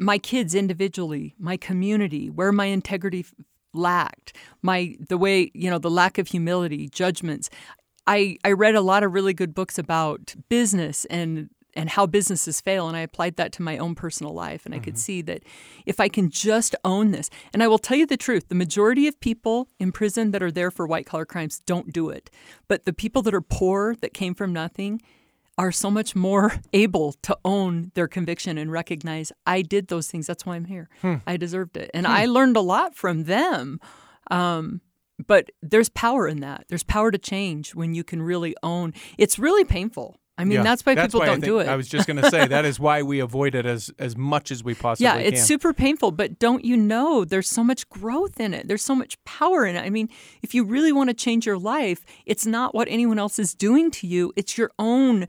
[0.01, 3.23] my kids individually, my community, where my integrity
[3.73, 7.49] lacked, my the way, you know, the lack of humility, judgments.
[8.07, 12.59] I, I read a lot of really good books about business and and how businesses
[12.59, 14.85] fail and I applied that to my own personal life and I mm-hmm.
[14.85, 15.43] could see that
[15.85, 19.07] if I can just own this and I will tell you the truth the majority
[19.07, 22.29] of people in prison that are there for white collar crimes don't do it
[22.67, 25.01] but the people that are poor that came from nothing
[25.61, 30.25] are so much more able to own their conviction and recognize I did those things.
[30.25, 30.89] That's why I'm here.
[31.01, 31.17] Hmm.
[31.27, 32.11] I deserved it, and hmm.
[32.11, 33.79] I learned a lot from them.
[34.31, 34.81] Um,
[35.27, 36.65] but there's power in that.
[36.67, 38.93] There's power to change when you can really own.
[39.19, 40.19] It's really painful.
[40.35, 41.67] I mean, yeah, that's why that's people why don't do it.
[41.67, 44.49] I was just going to say that is why we avoid it as as much
[44.49, 45.19] as we possibly can.
[45.19, 45.45] Yeah, it's can.
[45.45, 48.67] super painful, but don't you know there's so much growth in it.
[48.67, 49.81] There's so much power in it.
[49.81, 50.09] I mean,
[50.41, 53.91] if you really want to change your life, it's not what anyone else is doing
[53.91, 54.33] to you.
[54.35, 55.27] It's your own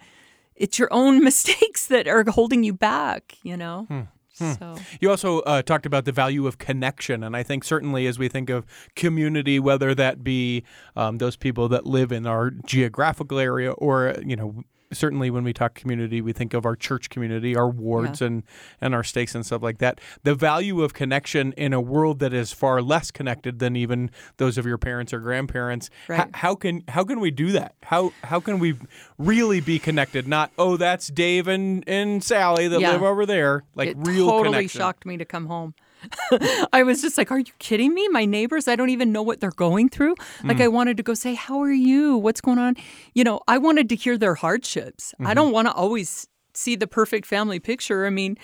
[0.62, 3.84] it's your own mistakes that are holding you back, you know?
[3.88, 4.00] Hmm.
[4.38, 4.52] Hmm.
[4.52, 4.76] So.
[5.00, 8.28] You also uh, talked about the value of connection, and I think certainly as we
[8.28, 8.64] think of
[8.96, 10.64] community, whether that be
[10.96, 15.52] um, those people that live in our geographical area or you know certainly when we
[15.52, 18.28] talk community, we think of our church community, our wards, yeah.
[18.28, 18.42] and
[18.80, 20.00] and our stakes and stuff like that.
[20.22, 24.58] The value of connection in a world that is far less connected than even those
[24.58, 25.90] of your parents or grandparents.
[26.08, 26.28] Right.
[26.28, 27.74] H- how can how can we do that?
[27.82, 28.76] How how can we
[29.18, 30.28] really be connected?
[30.28, 32.92] Not oh, that's Dave and and Sally that yeah.
[32.92, 33.64] live over there.
[33.74, 34.12] Like real connection.
[34.12, 34.26] it real.
[34.30, 34.78] Totally connection.
[34.78, 35.74] shocked me to come home.
[36.72, 38.08] I was just like, are you kidding me?
[38.08, 40.14] My neighbors, I don't even know what they're going through.
[40.44, 40.64] Like, mm.
[40.64, 42.16] I wanted to go say, how are you?
[42.16, 42.76] What's going on?
[43.14, 45.12] You know, I wanted to hear their hardships.
[45.14, 45.26] Mm-hmm.
[45.26, 48.06] I don't want to always see the perfect family picture.
[48.06, 48.36] I mean,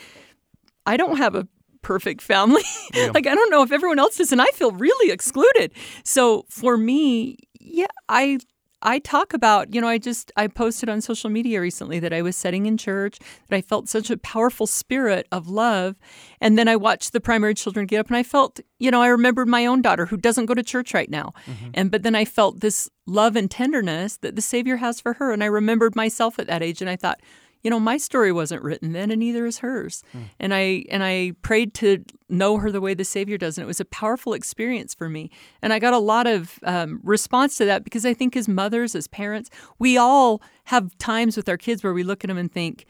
[0.86, 1.46] I don't have a
[1.82, 2.62] perfect family.
[2.94, 3.10] Yeah.
[3.14, 5.72] like, I don't know if everyone else does, and I feel really excluded.
[6.04, 8.38] So for me, yeah, I
[8.82, 12.22] I talk about, you know, I just I posted on social media recently that I
[12.22, 13.18] was sitting in church,
[13.48, 15.96] that I felt such a powerful spirit of love,
[16.40, 19.08] and then I watched the primary children get up and I felt, you know, I
[19.08, 21.32] remembered my own daughter who doesn't go to church right now.
[21.46, 21.70] Mm-hmm.
[21.74, 25.32] And but then I felt this love and tenderness that the Savior has for her
[25.32, 27.20] and I remembered myself at that age and I thought,
[27.62, 30.02] you know, my story wasn't written then, and neither is hers.
[30.14, 30.24] Mm.
[30.40, 33.66] And I and I prayed to know her the way the Savior does, and it
[33.66, 35.30] was a powerful experience for me.
[35.62, 38.94] And I got a lot of um, response to that because I think as mothers,
[38.94, 42.52] as parents, we all have times with our kids where we look at them and
[42.52, 42.86] think,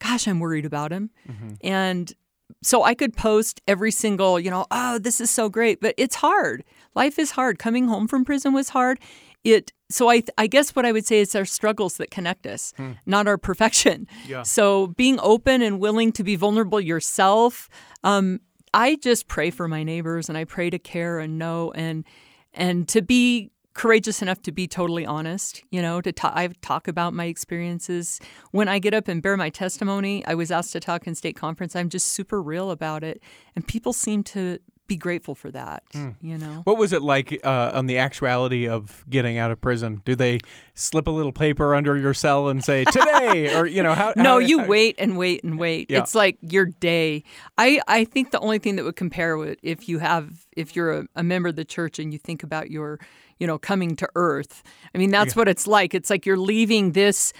[0.00, 1.54] "Gosh, I'm worried about him," mm-hmm.
[1.62, 2.12] and
[2.62, 6.16] so I could post every single, you know, oh, this is so great, but it's
[6.16, 6.64] hard.
[6.94, 7.58] Life is hard.
[7.58, 8.98] Coming home from prison was hard
[9.44, 12.72] it so I, I guess what I would say is our struggles that connect us,
[12.76, 12.92] hmm.
[13.06, 14.06] not our perfection.
[14.26, 14.42] Yeah.
[14.42, 17.68] So being open and willing to be vulnerable yourself.
[18.04, 18.40] Um,
[18.72, 22.04] I just pray for my neighbors and I pray to care and know and
[22.54, 25.62] and to be courageous enough to be totally honest.
[25.70, 29.50] You know, to I talk about my experiences when I get up and bear my
[29.50, 30.24] testimony.
[30.26, 31.76] I was asked to talk in stake conference.
[31.76, 33.22] I'm just super real about it,
[33.54, 34.58] and people seem to
[34.90, 35.84] be grateful for that.
[35.94, 36.16] Mm.
[36.20, 40.02] You know, what was it like uh, on the actuality of getting out of prison?
[40.04, 40.40] Do they
[40.74, 44.12] slip a little paper under your cell and say today, or you know how?
[44.16, 45.90] No, how, you how, wait and wait and wait.
[45.90, 46.00] Yeah.
[46.00, 47.22] It's like your day.
[47.56, 50.92] I I think the only thing that would compare with if you have if you're
[50.92, 52.98] a, a member of the church and you think about your
[53.38, 54.64] you know coming to earth.
[54.92, 55.40] I mean that's yeah.
[55.40, 55.94] what it's like.
[55.94, 57.32] It's like you're leaving this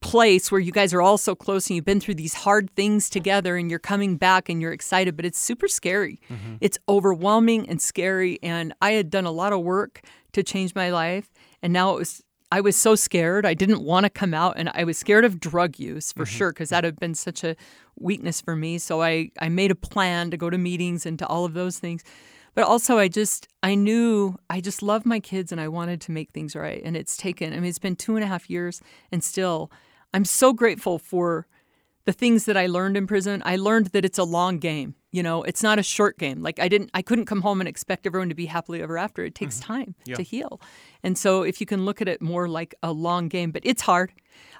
[0.00, 3.10] place where you guys are all so close and you've been through these hard things
[3.10, 6.20] together and you're coming back and you're excited, but it's super scary.
[6.30, 6.56] Mm-hmm.
[6.60, 8.38] It's overwhelming and scary.
[8.42, 11.30] And I had done a lot of work to change my life.
[11.62, 13.44] And now it was, I was so scared.
[13.44, 16.36] I didn't want to come out and I was scared of drug use for mm-hmm.
[16.36, 17.56] sure, because that had been such a
[17.98, 18.78] weakness for me.
[18.78, 21.78] So I, I made a plan to go to meetings and to all of those
[21.78, 22.04] things
[22.54, 26.10] but also I just I knew I just love my kids and I wanted to
[26.10, 26.82] make things right.
[26.84, 28.82] And it's taken I mean it's been two and a half years
[29.12, 29.70] and still
[30.12, 31.46] I'm so grateful for
[32.08, 33.42] the things that I learned in prison.
[33.44, 34.94] I learned that it's a long game.
[35.10, 36.42] You know, it's not a short game.
[36.42, 39.24] Like I didn't, I couldn't come home and expect everyone to be happily ever after.
[39.24, 39.72] It takes mm-hmm.
[39.72, 40.60] time to heal,
[41.02, 43.82] and so if you can look at it more like a long game, but it's
[43.82, 44.12] hard.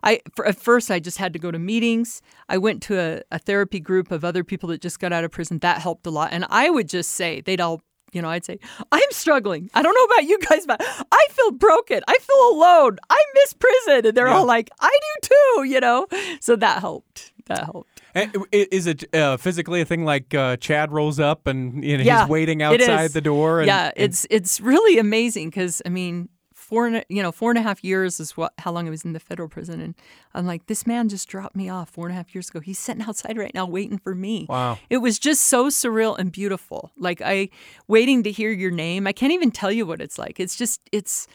[0.03, 2.23] I for, at first I just had to go to meetings.
[2.49, 5.31] I went to a, a therapy group of other people that just got out of
[5.31, 5.59] prison.
[5.59, 7.81] That helped a lot, and I would just say they'd all.
[8.13, 8.59] You know, I'd say,
[8.91, 9.71] I'm struggling.
[9.75, 10.81] I don't know about you guys, but
[11.13, 12.01] I feel broken.
[12.09, 12.99] I feel alone.
[13.11, 14.07] I miss prison.
[14.07, 14.89] And they're all like, I
[15.23, 16.07] do too, you know?
[16.41, 17.33] So that helped.
[17.47, 18.01] That helped.
[18.15, 22.05] And Is it uh, physically a thing like uh, Chad rolls up and you know,
[22.05, 23.61] Yeah, he's waiting outside the door?
[23.61, 26.29] And, yeah, and- it's it's really amazing because I mean,
[26.69, 28.91] four and a- you know four and a half years is what how long I
[28.91, 29.95] was in the federal prison, and
[30.35, 32.61] I'm like, this man just dropped me off four and a half years ago.
[32.61, 34.47] He's sitting outside right now waiting for me.
[34.49, 34.79] Wow.
[34.91, 36.93] It was just so surreal and beautiful.
[36.97, 37.49] Like I
[37.87, 39.07] waiting to hear your name.
[39.07, 40.39] I can't even tell you what it's like.
[40.41, 41.27] It's just it's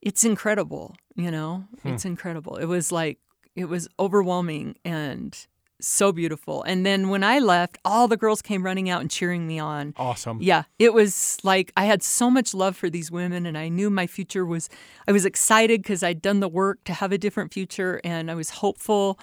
[0.00, 0.94] it's incredible.
[1.16, 1.88] You know, Hmm.
[1.88, 2.56] it's incredible.
[2.56, 3.18] It was like
[3.54, 5.36] it was overwhelming and
[5.84, 6.62] so beautiful.
[6.62, 9.94] And then when I left, all the girls came running out and cheering me on.
[9.96, 10.38] awesome.
[10.40, 13.90] Yeah, it was like I had so much love for these women, and I knew
[13.90, 14.68] my future was.
[15.06, 18.34] I was excited because I'd done the work to have a different future, and I
[18.34, 19.18] was hopeful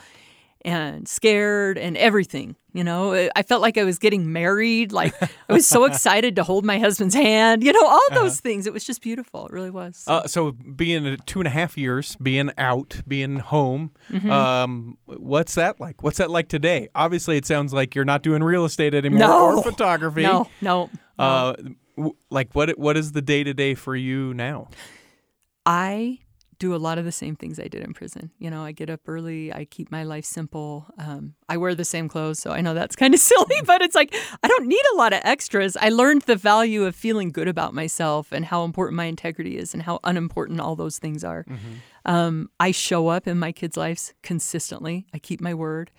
[0.65, 2.55] and scared and everything.
[2.73, 4.91] You know, I felt like I was getting married.
[4.91, 7.63] Like I was so excited to hold my husband's hand.
[7.63, 8.67] You know, all those things.
[8.67, 9.47] It was just beautiful.
[9.47, 10.03] It really was.
[10.05, 14.29] Uh, so being uh, two and a half years, being out, being home, Mm-hmm.
[14.31, 16.03] um, what's that like?
[16.03, 16.89] What's that like today?
[16.93, 19.57] Obviously, it sounds like you're not doing real estate anymore No.
[19.57, 20.21] or photography.
[20.23, 20.89] no, no.
[21.17, 21.53] Uh,
[21.97, 22.77] w- like what?
[22.77, 24.69] What is the day to day for you now?
[25.65, 26.19] I
[26.59, 28.31] do a lot of the same things I did in prison.
[28.37, 30.85] You know, I get up early, I keep my life simple.
[30.97, 33.95] Um, I wear the same clothes, so I know that's kind of silly, but it's
[33.95, 35.77] like I don't need a lot of extras.
[35.77, 39.73] I learned the value of feeling good about myself and how important my integrity is
[39.73, 41.45] and how unimportant all those things are.
[42.05, 45.91] Um, I show up in my kids' lives consistently, I keep my word.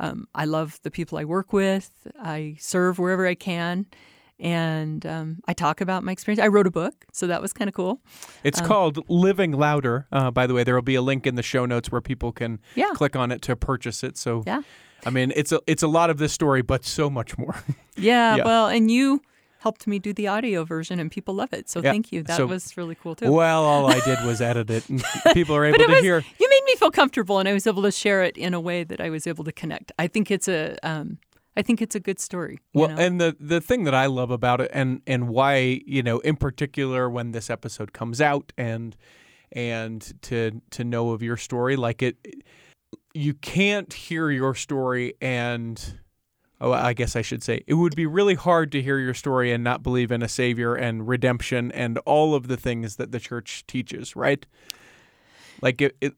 [0.00, 1.90] Um, I love the people I work with,
[2.20, 3.86] I serve wherever I can.
[4.40, 6.40] And um, I talk about my experience.
[6.42, 8.00] I wrote a book, so that was kind of cool.
[8.42, 10.06] It's called Living Louder.
[10.10, 12.32] Uh, by the way, there will be a link in the show notes where people
[12.32, 12.90] can Yeah.
[12.94, 14.16] click on it to purchase it.
[14.16, 14.62] So, Yeah.
[15.06, 17.54] I mean, it's a it's a lot of this story, but so much more.
[17.96, 18.44] Yeah, Yeah.
[18.44, 19.22] well, and you
[19.60, 21.70] helped me do the audio version, and people love it.
[21.70, 22.22] So Yeah, thank you.
[22.24, 23.30] That so- was really cool too.
[23.32, 26.24] well, all I did was edit it, and people are able to was hear.
[26.40, 28.82] you made me feel comfortable, and I was able to share it in a way
[28.84, 29.92] that I was able to connect.
[29.98, 31.18] I think it's a, um,
[31.56, 32.58] I think it's a good story.
[32.72, 32.96] Well, know?
[32.96, 36.36] and the the thing that I love about it, and and why you know, in
[36.36, 38.96] particular, when this episode comes out, and
[39.52, 42.16] and to to know of your story, like it,
[43.12, 46.00] you can't hear your story and.
[46.60, 49.52] Oh, I guess I should say it would be really hard to hear your story
[49.52, 53.18] and not believe in a savior and redemption and all of the things that the
[53.18, 54.46] church teaches, right?
[55.60, 56.14] Like it, it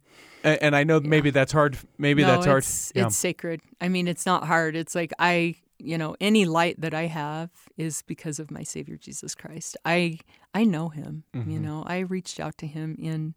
[0.47, 1.78] a- and I know maybe that's hard.
[1.99, 2.62] Maybe no, that's hard.
[2.62, 3.07] It's, Yeah.
[3.07, 3.61] it's sacred.
[3.80, 4.76] I mean, it's not hard.
[4.76, 8.97] It's like I, you know, any light that I have is because of my Savior
[8.97, 9.76] Jesus Christ.
[9.84, 10.18] I
[10.55, 11.24] I know Him.
[11.34, 11.51] Mm-hmm.
[11.51, 13.34] You know, I reached out to Him in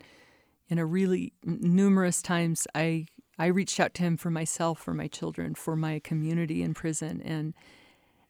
[0.70, 2.68] in a really numerous times.
[2.76, 3.08] I
[3.38, 7.22] I reached out to Him for myself, for my children, for my community in prison,
[7.24, 7.54] and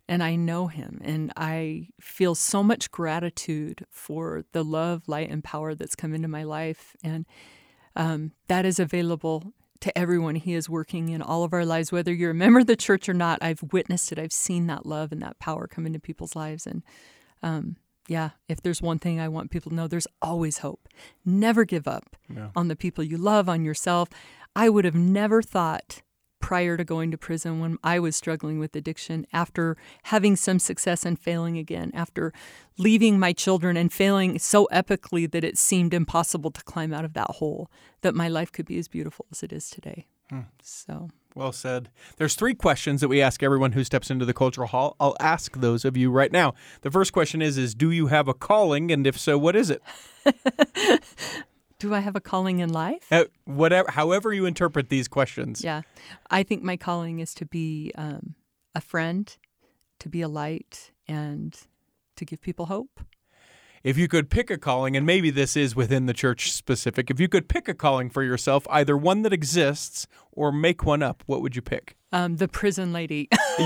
[0.07, 5.43] and I know him and I feel so much gratitude for the love, light, and
[5.43, 6.95] power that's come into my life.
[7.03, 7.27] And
[7.99, 10.35] um, that is available to everyone.
[10.35, 13.09] He is working in all of our lives, whether you're a member of the church
[13.09, 13.39] or not.
[13.41, 14.17] I've witnessed it.
[14.17, 16.65] I've seen that love and that power come into people's lives.
[16.65, 16.81] And
[17.43, 17.75] um,
[18.07, 20.87] yeah, if there's one thing I want people to know, there's always hope.
[21.25, 22.15] Never give up
[22.55, 24.09] on the people you love, on yourself.
[24.55, 26.01] I would have never thought
[26.39, 31.05] prior to going to prison when I was struggling with addiction, after having some success
[31.05, 32.33] and failing again, after
[32.77, 37.13] leaving my children and failing so epically that it seemed impossible to climb out of
[37.13, 37.69] that hole,
[38.01, 40.05] that my life could be as beautiful as it is today.
[40.29, 40.41] Hmm.
[40.61, 41.89] So, Well said.
[42.17, 44.95] There's three questions that we ask everyone who steps into the cultural hall.
[44.99, 46.53] I'll ask those of you right now.
[46.81, 49.69] The first question is is do you have a calling and if so what is
[49.69, 49.81] it?
[51.79, 53.07] do I have a calling in life?
[53.11, 55.63] Uh, whatever however you interpret these questions.
[55.63, 55.81] Yeah.
[56.29, 58.35] I think my calling is to be um,
[58.75, 59.35] a friend,
[59.99, 61.57] to be a light, and
[62.15, 63.01] to give people hope.
[63.81, 67.17] If you could pick a calling and maybe this is within the church specific, if
[67.17, 71.23] you could pick a calling for yourself, either one that exists or make one up,
[71.27, 71.95] what would you pick?
[72.11, 73.29] um, the prison lady.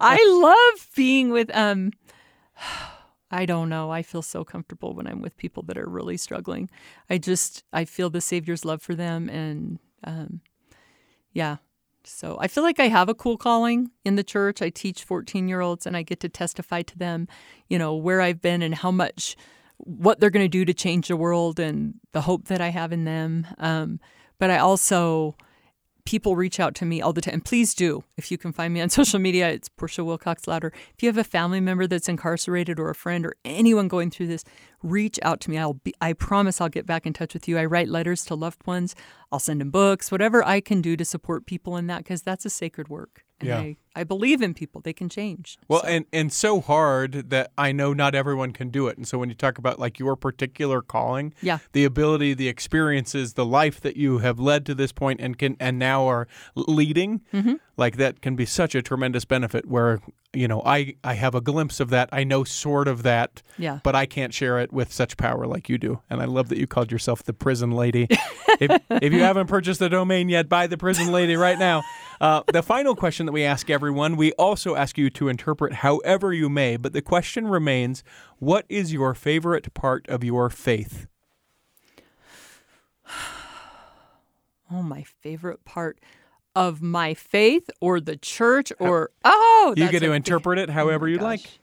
[0.00, 0.18] I
[0.74, 1.54] love being with.
[1.54, 1.92] Um,
[3.30, 3.90] I don't know.
[3.90, 6.70] I feel so comfortable when I'm with people that are really struggling.
[7.10, 10.40] I just I feel the Savior's love for them, and um,
[11.32, 11.56] yeah.
[12.04, 14.60] So I feel like I have a cool calling in the church.
[14.60, 17.28] I teach 14 year olds, and I get to testify to them,
[17.68, 19.36] you know, where I've been and how much
[19.78, 22.92] what they're going to do to change the world and the hope that I have
[22.92, 23.46] in them.
[23.58, 24.00] Um,
[24.38, 25.36] but I also
[26.04, 27.40] people reach out to me all the time.
[27.40, 28.04] Please do.
[28.16, 30.72] If you can find me on social media, it's Portia Wilcox Louder.
[30.94, 34.28] If you have a family member that's incarcerated or a friend or anyone going through
[34.28, 34.44] this,
[34.82, 35.58] reach out to me.
[35.58, 37.58] I'll be I promise I'll get back in touch with you.
[37.58, 38.94] I write letters to loved ones.
[39.32, 42.44] I'll send them books, whatever I can do to support people in that because that's
[42.44, 43.23] a sacred work.
[43.40, 43.58] And Yeah.
[43.58, 44.80] I, I believe in people.
[44.80, 45.58] They can change.
[45.68, 48.96] Well, and and so hard that I know not everyone can do it.
[48.96, 51.58] And so when you talk about like your particular calling, Yeah.
[51.72, 55.56] the ability, the experiences, the life that you have led to this point and can
[55.60, 57.54] and now are leading, Mm-hmm.
[57.76, 59.66] Like that can be such a tremendous benefit.
[59.66, 60.00] Where
[60.32, 62.08] you know I I have a glimpse of that.
[62.12, 63.80] I know sort of that, Yeah.
[63.82, 66.00] but I can't share it with such power like you do.
[66.10, 68.06] And I love that you called yourself the prison lady.
[68.60, 71.82] if, if you haven't purchased the domain yet, buy the prison lady right now.
[72.20, 76.32] Uh, the final question that we ask everyone, we also ask you to interpret however
[76.32, 78.02] you may, but the question remains
[78.38, 81.06] what is your favorite part of your faith?
[84.72, 86.00] Oh, my favorite part
[86.54, 90.72] of my faith or the church or oh, You get to a interpret it oh
[90.72, 91.24] however my you'd gosh.
[91.24, 91.58] like.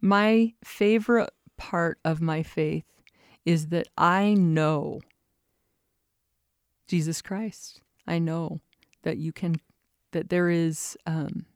[0.00, 2.84] My favorite part of my faith
[3.44, 5.00] is that I know
[6.86, 7.80] Jesus Christ.
[8.06, 8.60] I know
[9.02, 9.56] that you can,
[10.12, 11.46] that there is, um,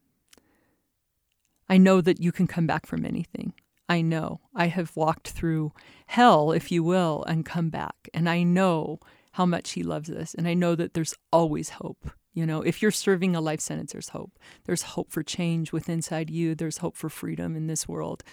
[1.68, 3.54] I know that you can come back from anything.
[3.88, 4.40] I know.
[4.54, 5.72] I have walked through
[6.06, 8.08] hell, if you will, and come back.
[8.12, 9.00] And I know
[9.32, 10.34] how much He loves us.
[10.34, 12.10] And I know that there's always hope.
[12.34, 14.38] You know, if you're serving a life sentence, there's hope.
[14.64, 16.54] There's hope for change within inside you.
[16.54, 18.24] There's hope for freedom in this world.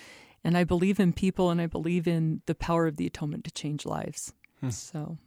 [0.44, 3.52] And I believe in people and I believe in the power of the atonement to
[3.52, 4.34] change lives.
[4.62, 4.70] Hmm.
[4.70, 5.18] So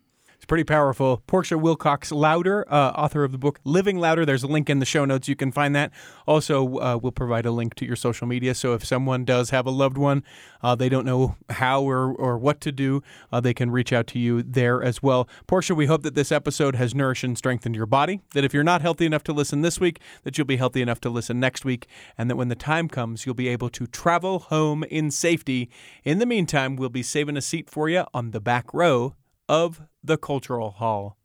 [0.43, 1.23] It's pretty powerful.
[1.29, 4.27] Portia Wilcox Louder, uh, author of the book Living Louder.
[4.27, 5.29] There's a link in the show notes.
[5.29, 5.93] You can find that.
[6.27, 8.53] Also, uh, we'll provide a link to your social media.
[8.57, 10.25] So if someone does have a loved one,
[10.61, 14.09] uh, they don't know how or, or what to do, uh, they can reach out
[14.09, 15.29] to you there as well.
[15.47, 18.21] Portia, we hope that this episode has nourished and strengthened your body.
[18.35, 21.01] That if you're not healthy enough to listen this week, that you'll be healthy enough
[21.03, 21.87] to listen next week.
[22.19, 25.71] And that when the time comes, you'll be able to travel home in safety.
[26.03, 29.15] In the meantime, we'll be saving a seat for you on the back row
[29.49, 31.17] of the Cultural Hall.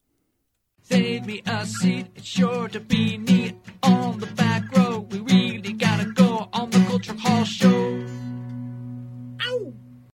[0.82, 3.56] Save me a seat, it's sure to be neat.
[3.84, 7.68] On the back row, we really gotta go on the Culture Hall show.
[7.70, 8.07] Ow!